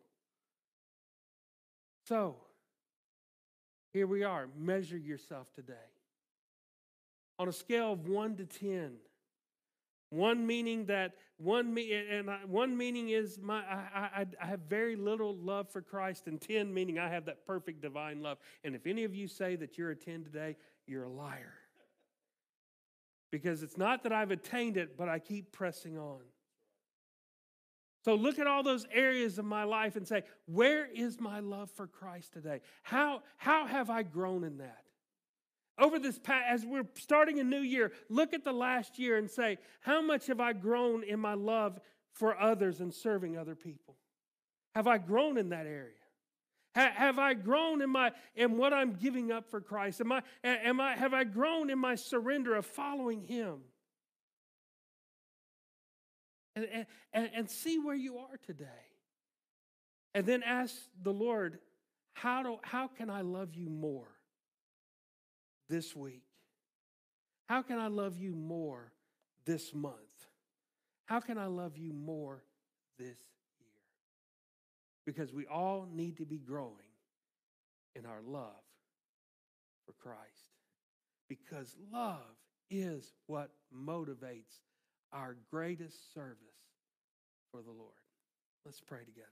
So, 2.09 2.35
here 3.93 4.07
we 4.07 4.23
are. 4.23 4.49
Measure 4.57 4.97
yourself 4.97 5.53
today. 5.53 5.73
On 7.39 7.47
a 7.47 7.53
scale 7.53 7.93
of 7.93 8.09
1 8.09 8.35
to 8.37 8.45
10, 8.45 8.95
one 10.13 10.45
meaning 10.45 10.85
that 10.85 11.15
one 11.37 11.73
me 11.73 11.91
and 11.93 12.29
I, 12.29 12.39
one 12.45 12.77
meaning 12.77 13.09
is 13.09 13.39
my 13.41 13.61
I, 13.61 14.09
I, 14.21 14.25
I 14.41 14.45
have 14.45 14.61
very 14.61 14.95
little 14.95 15.35
love 15.35 15.69
for 15.69 15.81
Christ, 15.81 16.27
and 16.27 16.39
ten 16.39 16.73
meaning 16.73 16.99
I 16.99 17.09
have 17.09 17.25
that 17.25 17.45
perfect 17.45 17.81
divine 17.81 18.21
love. 18.21 18.37
And 18.63 18.75
if 18.75 18.85
any 18.85 19.03
of 19.03 19.15
you 19.15 19.27
say 19.27 19.55
that 19.55 19.77
you're 19.77 19.91
a 19.91 19.95
ten 19.95 20.23
today, 20.23 20.55
you're 20.85 21.05
a 21.05 21.09
liar. 21.09 21.53
Because 23.31 23.63
it's 23.63 23.77
not 23.77 24.03
that 24.03 24.13
I've 24.13 24.29
attained 24.29 24.77
it, 24.77 24.95
but 24.95 25.09
I 25.09 25.17
keep 25.17 25.51
pressing 25.51 25.97
on. 25.97 26.21
So 28.05 28.15
look 28.15 28.37
at 28.37 28.47
all 28.47 28.63
those 28.63 28.85
areas 28.93 29.39
of 29.39 29.45
my 29.45 29.63
life 29.63 29.95
and 29.95 30.07
say, 30.07 30.23
where 30.45 30.85
is 30.85 31.19
my 31.19 31.39
love 31.39 31.71
for 31.71 31.87
Christ 31.87 32.33
today? 32.33 32.59
How, 32.83 33.23
how 33.37 33.65
have 33.65 33.89
I 33.89 34.03
grown 34.03 34.43
in 34.43 34.57
that? 34.57 34.83
Over 35.77 35.97
this 35.97 36.19
past, 36.19 36.45
as 36.47 36.65
we're 36.65 36.85
starting 36.95 37.39
a 37.39 37.43
new 37.43 37.61
year, 37.61 37.91
look 38.09 38.33
at 38.33 38.43
the 38.43 38.51
last 38.51 38.99
year 38.99 39.17
and 39.17 39.29
say, 39.29 39.57
how 39.81 40.01
much 40.01 40.27
have 40.27 40.39
I 40.39 40.53
grown 40.53 41.03
in 41.03 41.19
my 41.19 41.33
love 41.33 41.79
for 42.13 42.39
others 42.39 42.79
and 42.79 42.93
serving 42.93 43.37
other 43.37 43.55
people? 43.55 43.97
Have 44.75 44.87
I 44.87 44.99
grown 44.99 45.37
in 45.37 45.49
that 45.49 45.65
area? 45.65 45.95
have 46.75 47.19
I 47.19 47.35
grown 47.35 47.83
in 47.83 47.89
my 47.91 48.11
in 48.35 48.57
what 48.57 48.73
I'm 48.73 48.93
giving 48.93 49.31
up 49.31 49.49
for 49.51 49.61
Christ? 49.61 50.01
Am 50.01 50.11
I, 50.11 50.23
am 50.43 50.81
I 50.81 50.95
have 50.95 51.13
I 51.13 51.23
grown 51.23 51.69
in 51.69 51.77
my 51.77 51.93
surrender 51.93 52.55
of 52.55 52.65
following 52.65 53.21
Him? 53.21 53.59
And, 56.55 56.85
and, 57.13 57.29
and 57.33 57.49
see 57.49 57.79
where 57.79 57.95
you 57.95 58.17
are 58.17 58.37
today. 58.45 58.65
And 60.13 60.25
then 60.25 60.43
ask 60.43 60.75
the 61.01 61.13
Lord, 61.13 61.59
how, 62.13 62.43
do, 62.43 62.57
how 62.61 62.87
can 62.87 63.09
I 63.09 63.21
love 63.21 63.55
you 63.55 63.69
more? 63.69 64.12
This 65.69 65.95
week? 65.95 66.23
How 67.47 67.61
can 67.61 67.79
I 67.79 67.87
love 67.87 68.17
you 68.17 68.33
more 68.33 68.91
this 69.45 69.73
month? 69.73 69.95
How 71.05 71.19
can 71.19 71.37
I 71.37 71.47
love 71.47 71.77
you 71.77 71.93
more 71.93 72.43
this 72.97 73.17
year? 73.59 73.69
Because 75.05 75.33
we 75.33 75.45
all 75.45 75.87
need 75.91 76.17
to 76.17 76.25
be 76.25 76.37
growing 76.37 76.73
in 77.95 78.05
our 78.05 78.21
love 78.25 78.63
for 79.85 79.93
Christ. 79.93 80.19
Because 81.27 81.75
love 81.91 82.37
is 82.69 83.13
what 83.27 83.51
motivates 83.75 84.61
our 85.11 85.35
greatest 85.51 86.13
service 86.13 86.37
for 87.51 87.61
the 87.61 87.71
Lord. 87.71 87.91
Let's 88.65 88.79
pray 88.79 89.03
together. 89.03 89.27